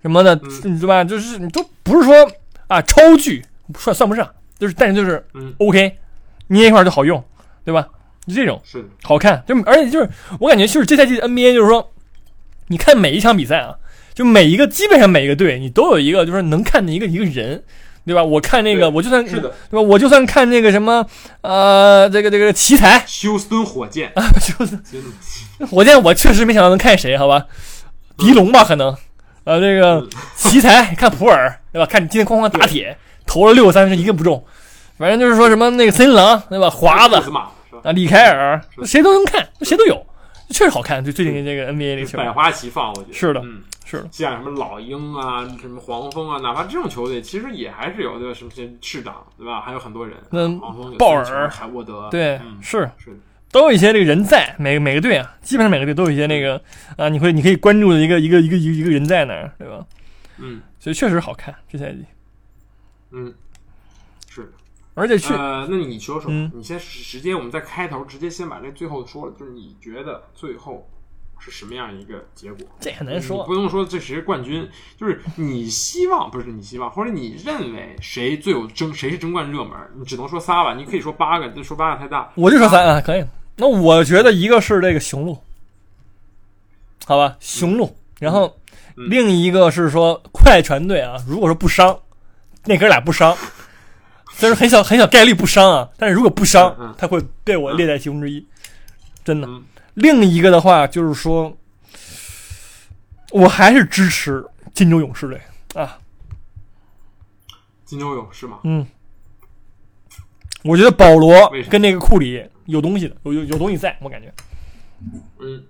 [0.00, 1.02] 什么的，嗯你对吧？
[1.04, 2.14] 就是你都不是说
[2.68, 3.44] 啊超巨，
[3.76, 4.26] 算算不上，
[4.58, 5.98] 就是但是就是嗯，OK，
[6.46, 7.22] 捏一块儿就好用，
[7.64, 7.86] 对吧？
[8.26, 10.08] 就这种是的，好看，就而且就是
[10.40, 11.92] 我感觉就是这赛季的 NBA 就是说，
[12.68, 13.76] 你看每一场比赛啊，
[14.14, 17.62] 就每一个基本上每一个队你都有一个就是能看的一个一个人，
[18.04, 18.22] 对吧？
[18.22, 19.54] 我看那个我就算是的。
[19.70, 19.80] 对吧？
[19.80, 21.06] 我就算看那个什么
[21.42, 25.00] 呃这个这个奇才，休斯顿火箭，就是 真
[25.58, 27.46] 的 火箭，我确实没想到能看谁，好吧？
[28.18, 28.96] 狄龙吧，可能
[29.44, 31.86] 呃这个嗯奇才看普尔，对吧？
[31.86, 32.96] 看你今天哐哐打铁，
[33.26, 34.44] 投了六个三分一个不中，
[34.98, 36.68] 反正就是说什么那个森林狼，对吧？
[36.70, 37.22] 华子？
[37.82, 40.04] 啊，李凯尔，谁都能看，谁都有。
[40.50, 41.04] 确实好看。
[41.04, 49.60] 就最近这个 NBA 这个球百花齐放，我觉得是的嗯，是的，像什么老鹰啊，什么黄蜂啊，哪怕这种球队，其实也还是有的什么些市长，对吧？
[49.60, 53.16] 还有很多人，那黄蜂鲍尔海沃德，对，嗯，是是的，
[53.50, 56.62] 都有一些这个人在，每个每个队啊，基本上每个队都有一些那个
[56.96, 59.84] 啊，你会你可以关注的一个一个一个一个一个人在那儿，对吧？
[60.38, 62.04] 嗯所以确实好看这赛季，
[63.10, 63.34] 嗯。
[64.96, 66.50] 而且去、呃，那你说说，嗯。
[66.54, 70.88] 你先直直接我们在开头直接先把这最后说了，就是你觉得最后
[71.38, 72.66] 是什么样一个结果？
[72.80, 73.44] 这很难说。
[73.44, 74.66] 不用说这谁是冠军，
[74.96, 82.32] 就是你希望不是你希望，或者你认为谁最有争，谁是争冠热门，你只能说仨吧，你可以说八个，这说八个太大。
[82.34, 83.24] 我就说三啊，可以。
[83.56, 85.38] 那我觉得一个是这个雄鹿，
[87.04, 88.56] 好吧，雄鹿，然后
[88.96, 89.10] 嗯。
[89.10, 92.00] 另一个是说快船队啊，如果说不伤，
[92.64, 93.36] 那哥俩不伤，
[94.38, 98.46] 虽然很小很小概率不伤啊，但是如果不伤他会被我列在其中之一，
[99.24, 99.64] 真的嗯。
[99.94, 101.56] 另一个的话就是说，
[103.30, 105.40] 我还是支持金州勇士队
[105.74, 105.96] 啊，
[107.86, 108.86] 金州勇士嘛，嗯，
[110.64, 114.30] 我觉得保罗跟那个库里有东西的，有有有东西在，我感觉。
[115.40, 115.64] 嗯，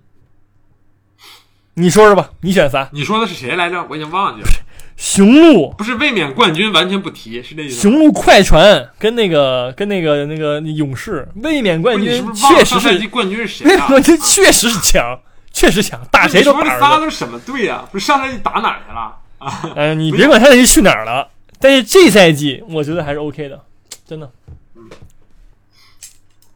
[1.75, 2.89] 你说说吧，你选仨？
[2.93, 3.87] 你说的是谁来着？
[3.89, 4.49] 我已经忘记了，
[4.97, 7.83] 雄鹿、不是卫冕冠军完全不提，是这意思吗？
[7.83, 13.87] 雄鹿、快船跟那个跟那个那个勇士卫冕冠军确实是上赛季冠军是谁卫冕啊？
[13.89, 15.21] 冠军确实是强，
[15.53, 16.81] 确实强，打谁都打着的。
[16.81, 17.87] 仨都是什么队啊？
[17.93, 19.73] 不是上赛季打哪儿去了啊？
[19.77, 21.29] 呃，你别管他赛季去哪儿了，
[21.61, 23.63] 但是这赛季我觉得还是 OK 的，
[24.07, 24.31] 真的。
[24.75, 24.89] 嗯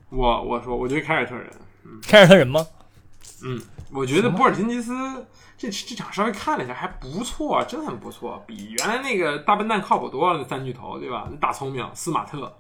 [0.09, 1.47] 我我说，我觉得凯尔特人，
[2.03, 2.67] 凯尔特人吗？
[3.45, 3.61] 嗯，
[3.93, 4.93] 我觉得波尔津吉斯
[5.61, 10.39] 这这场稍微看了一下还不错，真的很不错，比原来那个大笨蛋靠谱多了。
[10.39, 11.29] 那三巨头对吧？
[11.31, 12.57] 那大聪明斯马特，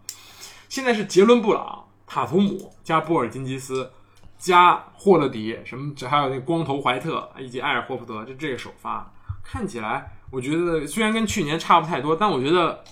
[0.68, 3.90] 现在是杰伦布朗、塔图姆加波尔津吉斯
[4.36, 9.11] 加霍勒迪，什么这还有那光头怀特以及埃尔霍福德，这这个首发
[9.42, 12.84] 看起来，我觉得虽然跟去年差不太多，但我觉得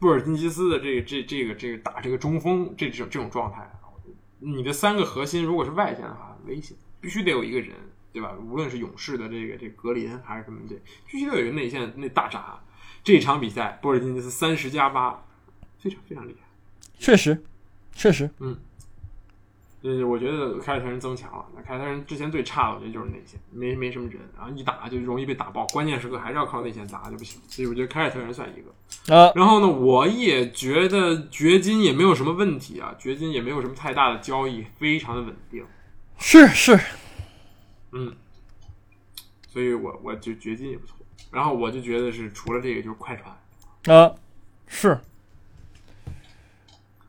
[0.00, 3.70] 波尔津吉斯的这个这这个这个打这个中锋这种这种状态，
[4.40, 7.70] 你的三个核心如果是外线的话，危险，必须得有一个人，
[8.16, 8.32] 对吧？
[8.50, 10.74] 无论是勇士的这个这个格林还是什么这，
[11.06, 12.58] 必须得有一个内线那大闸。
[13.04, 15.22] 这场比赛，波尔津吉斯三十加八，
[15.78, 16.48] 非常非常厉害。
[16.98, 17.44] 确实，
[17.92, 18.30] 确实，
[19.82, 21.44] 呃，我觉得凯尔特人增强了。
[21.54, 27.38] 那凯尔特人之前最差的，我觉得就是内线，没没什么人，然后一打就容易被打爆，关键时刻还是要靠内线砸就不行。
[27.48, 29.14] 所以我觉得凯尔特人算一个。
[29.14, 35.62] 啊，然后呢，我也觉得掘金也没有什么问题啊，掘金也没有什么太大的交易，非常的稳定。
[36.18, 36.80] 是是，
[37.96, 38.14] 嗯，
[39.48, 40.94] 所以我我就掘金也不错。
[41.30, 44.14] 然后我就觉得是除了这个就是快船，啊，
[44.66, 44.98] 是，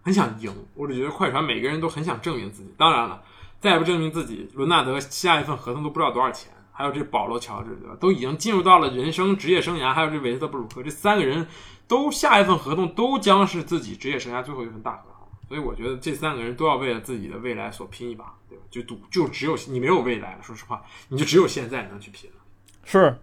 [0.01, 0.53] 很想赢。
[0.73, 2.73] 我只觉得快船每个人都很想证明自己。
[2.77, 3.21] 当然了，
[3.59, 7.95] 再不证明自己，伦纳德下一份合同都不知道多少钱，还有这保罗乔治，对吧？
[7.99, 11.47] 都已经进入到了人生职业生涯，还有这韦斯特布鲁克这三个人
[11.87, 15.16] 都下一份合同都将是自己职业生涯最后一份大合同。
[15.47, 18.63] 所以我觉得这三个人都要为了自己的未来所拼一把，对吧？
[18.69, 22.35] 就赌，就只有你没有未来了，说实话，你就只有现在能去拼了。
[22.83, 23.17] 是，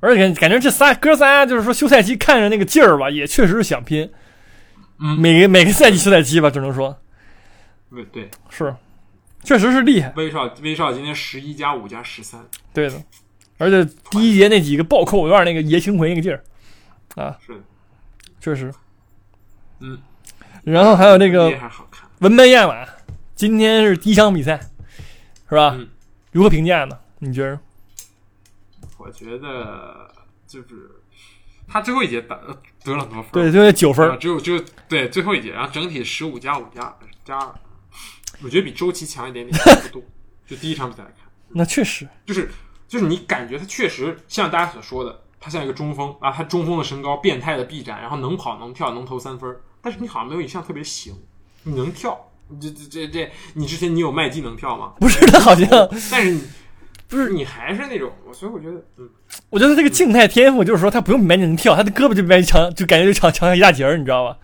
[0.00, 4.10] 而且感觉这仨哥仨就是说休赛期看着那个劲儿吧，也确实是想拼。
[4.98, 6.96] 嗯每个每个赛季休赛期吧，只能说
[7.90, 8.74] 对对，是，
[9.42, 12.42] 确实是厉害，威少威少今天十一加五加十三，
[12.72, 13.02] 对的。
[13.58, 16.42] 而且第一节那几个暴扣有点那个爷青回那个劲儿，
[17.22, 17.62] 啊，是，
[18.40, 18.72] 确实。
[19.80, 20.00] 嗯。
[20.64, 21.52] 然后还有这个。
[22.20, 22.86] 文班亚马，
[23.34, 24.60] 今天是第一场比赛，
[25.48, 25.74] 是吧？
[25.76, 25.88] 嗯
[26.30, 26.98] 如何评价呢？
[27.18, 27.58] 你觉得？
[28.96, 30.08] 我觉得
[30.46, 30.90] 就是
[31.66, 37.54] 他最后一节打得了很多分，对，就是九分啊，只有只有对最后一节，然后整体十五加五加加二，
[38.42, 40.02] 我觉得比周琦强一点点，不多。
[40.46, 42.48] 就第一场比赛来看，那确实，就是
[42.86, 51.12] 就是你感觉他确实像大家所说的，他像一个中锋啊，他中锋的身高，变态的臂展，然后能跑能跳能投三分，但是你好像没有一项特别行，
[51.64, 52.28] 你能跳。
[52.60, 54.92] 这这这这，你之前你有麦基能跳吗？
[55.00, 55.68] 不是他好像，
[56.10, 56.42] 但是你
[57.08, 59.08] 不是你还是那种，所以我觉得，嗯，
[59.48, 64.36] 我觉得这个静态天赋就是说他不用比麦基能跳，他的胳膊就比麦基长，就感觉就长长一大截儿，你知道吧？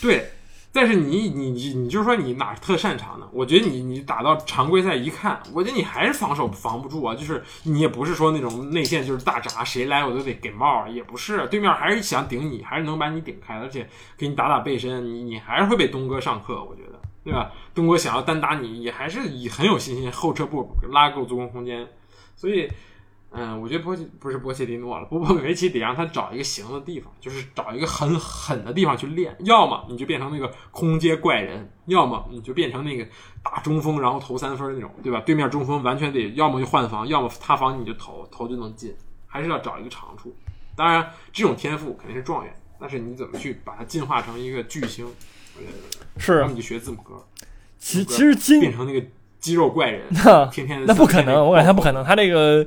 [0.00, 0.30] 对，
[0.74, 3.28] 但是你你你你就是说你哪特擅长呢？
[3.30, 7.14] 我觉得你你打到常规赛一看，我觉得你还是防守防不住啊。
[7.14, 17.52] 就是你也不是说那种内线就是大闸，谁来我都得给帽，也不是，对面还是想顶你，还是能把你顶开，而且给你打打背身，你你还是会被东哥上课，我觉得，对吧？
[17.74, 21.86] 东哥想要单打你，也还是以很有信心，后撤步拉够足够空间，
[22.34, 22.70] 所以。
[23.34, 29.34] 嗯，我觉得波切不是波切蒂诺了，波波维奇得让他找一个行的地方，就是找一个很狠的地方去练。
[29.40, 33.06] 要么你就变成那个空接怪人，要么你就变成那个
[33.42, 35.22] 打中锋，然后投三分那种，对吧？
[35.24, 38.94] 对面中锋完全得要么就换防，要么他防你就投，投就能进，
[39.26, 40.34] 还是要找一个长处。
[40.76, 45.06] 当然，这种天赋肯定是状元，但是你怎么去把它进化成一个巨星？
[46.16, 47.22] 是然后，你就学字母哥，
[47.78, 49.06] 其其实今变成那个
[49.38, 52.66] 肌肉怪人，那天天那不可能，我感觉他不可能，他这个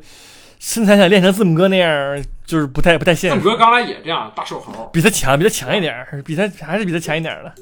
[0.60, 3.38] 身材想练成字母哥那样，就是不太不太现实。
[3.40, 4.90] 字母哥刚来也这样，大瘦猴。
[4.94, 5.94] 比他强，比他强一点，
[6.26, 7.54] 比他还是比他强一点儿的。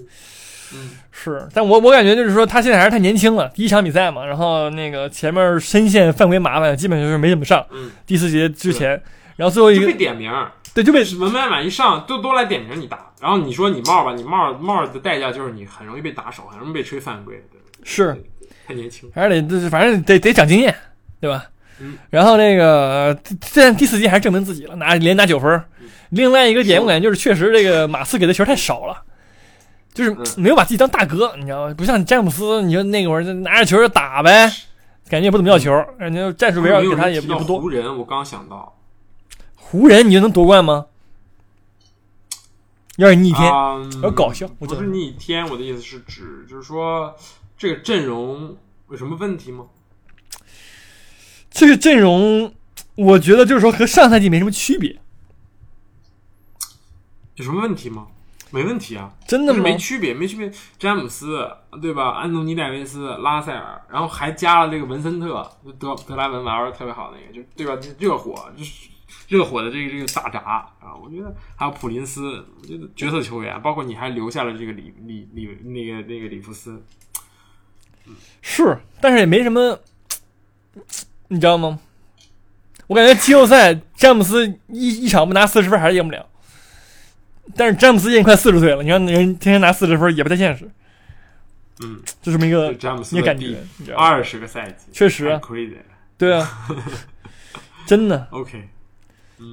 [0.76, 3.48] 嗯，是，但我我感觉就是说，他现在还是太年轻了。
[3.50, 7.64] 第一场比赛嘛，然后那个前面深陷犯规麻烦，基本就是没怎么上。
[7.72, 8.90] 嗯，第四节之前，
[9.36, 10.32] 然后最后一就被点名，
[10.74, 18.24] 对就被文班满一上都都来点名你打，然后你说你帽吧，你帽帽的代价就是你很容易被打手，很容易被吹犯规，对是
[18.66, 19.12] 太年轻。
[19.14, 20.76] 还是得就是反正得得长经验，
[21.22, 21.46] 对吧？
[21.80, 21.98] 嗯。
[22.10, 23.18] 然后那个
[23.54, 25.64] 这第四节还是证明自己了，拿连拿九分
[26.10, 29.02] 另外一个点，我感觉就是确实这个马刺给的球太少了，
[29.94, 30.24] 就是嗯。
[30.38, 31.74] 没有把自己当大哥，你知道吗？
[31.76, 34.52] 不像詹姆斯，你说那会儿就拿着球就打呗，
[35.10, 37.60] 感觉也不怎么要球，感觉战术围绕给他也不多。
[37.60, 38.76] 湖人，我刚想到，
[39.56, 40.86] 湖人你就能夺冠吗？
[42.98, 47.16] 要是逆天，啊，要搞笑，我不是觉得逆天，我的意思是指就是说
[47.58, 48.56] 这个阵容
[48.92, 49.66] 有什么问题吗？
[51.54, 52.54] 这个阵容，
[52.96, 55.00] 我觉得就是说和上赛季没什么区别，
[57.36, 58.08] 有什么问题吗？
[58.50, 59.78] 没问题啊，真的吗没？
[59.78, 60.52] 区别，没区别。
[60.78, 61.48] 詹姆斯
[61.82, 62.10] 对吧？
[62.10, 65.50] 安东尼戴维斯、拉塞尔，然后还加了这个文森特，
[65.80, 67.76] 德德拉文玩的特别好那个，就对吧？
[67.98, 68.90] 热火就是
[69.28, 70.40] 热火的这个这个大闸
[70.80, 76.84] 啊，我觉得还有普林斯，我觉得角色球员，包括你还留下了这个里里里那个那个里弗斯，
[78.42, 79.80] 是，但是也没什么，
[81.30, 81.80] 你知道吗？
[82.88, 86.28] 我感觉季后赛詹姆斯一一场不拿四十分还是赢不了。
[87.56, 90.70] 但是詹姆斯已经快四十岁了，你看人天天拿四十分也不太现实，
[91.82, 93.16] 嗯，就这么一个就詹姆斯
[93.86, 93.96] 的？
[93.96, 95.40] 二十个赛季，确实。
[96.18, 96.68] 对啊，
[97.86, 98.70] 真的，OK，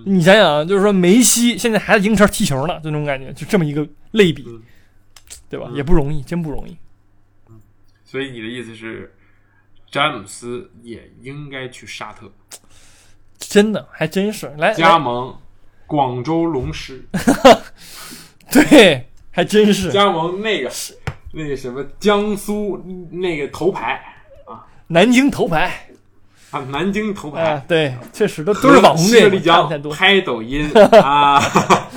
[0.04, 4.62] 你想想啊，就是说梅西现在还在英超踢球呢，就那种感觉，就这么一个类比嗯，
[5.48, 5.66] 对吧？
[5.70, 6.76] 嗯也不容易，真不容易。
[8.04, 9.12] 所以你的意思是，
[9.90, 12.30] 詹姆斯也应该去沙特。
[13.38, 14.46] 真的，还真是。
[14.58, 15.34] 来来，加盟
[15.86, 17.04] 广州龙狮，
[18.52, 19.90] 对，还真是。
[19.90, 20.70] 加盟那个
[21.32, 22.80] 那个什么江苏
[23.10, 24.00] 那个头牌
[24.46, 24.64] 啊。
[24.86, 25.88] 南京头牌
[26.50, 27.42] 啊，南京头牌。
[27.42, 30.70] 啊，对，确实都都是网红队伍，和西丽江拍抖音
[31.02, 31.40] 啊，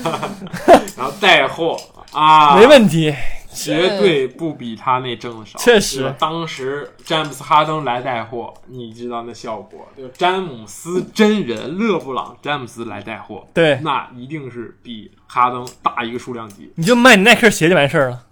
[0.98, 1.78] 然后带货
[2.12, 3.14] 啊，没问题，
[3.54, 5.60] 绝对不比他那挣的少。
[5.60, 10.08] 确实当时詹姆斯哈登来带货，你知道那效果，就？
[10.10, 16.72] 詹姆斯真人勒布朗詹姆斯来带货，对，那一定是比哈登大一个数量级。
[16.76, 18.24] 你就卖你耐克鞋就完事儿了，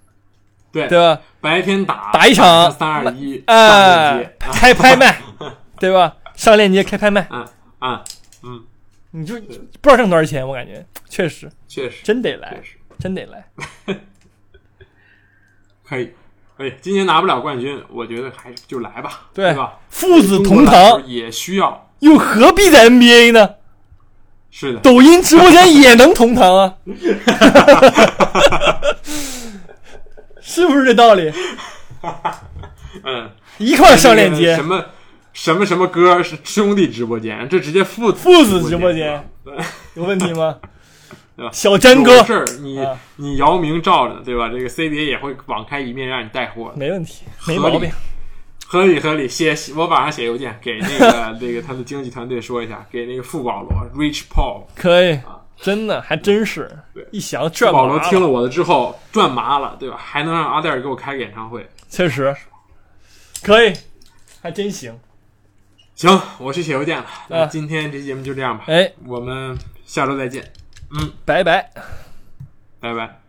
[0.72, 1.22] 对对吧？
[1.40, 5.22] 白天打打一场三二一上哎，开拍卖，
[5.80, 6.16] 对吧？
[6.36, 7.46] 上链接开拍卖，啊
[7.80, 8.04] 啊，
[8.44, 8.64] 嗯，
[9.12, 12.62] 你就不知道挣多少钱，我感觉确实确实真得来
[13.00, 13.46] 真得来。
[15.92, 16.10] 可以。
[16.58, 19.74] 可以，今年拿不了冠军，我觉得还是就来吧，对吧？
[19.90, 23.50] 父子同堂，也需要，又何必在 NBA 呢？
[24.52, 26.76] 是的，抖音直播间也能同堂啊，
[30.40, 31.34] 是不是这道理？
[33.04, 34.86] 嗯，一块上链接什，么
[35.34, 39.28] 什么什么歌是兄弟直播间，这直接父父子直播间
[39.96, 40.58] 有问题吗
[41.42, 41.52] 对吧？
[41.52, 44.48] 小詹哥有事儿你啊你姚明罩着，对吧？
[44.50, 47.92] 这个 CBA 也会网开一面让你带货，没问题，没毛病。
[48.68, 49.28] 合理合理。
[49.28, 59.98] 写我晚上写邮件给那个 那个他的经纪团队说一下，给那个富保罗 Rich Paul，可以啊，真的还真是对，一想傅转麻保罗听了了，我的之后赚麻了，对吧？
[59.98, 61.68] 还能让阿黛尔给我开个演唱会。
[61.90, 62.36] 确实
[63.42, 63.74] 可以，
[64.44, 64.96] 还真行。
[65.96, 67.06] 行，我去写邮件了。
[67.30, 70.44] 那啊今天这期节目就这样吧，哎，我们下周再见，
[71.26, 71.72] 拜拜。
[72.82, 73.21] 拜拜。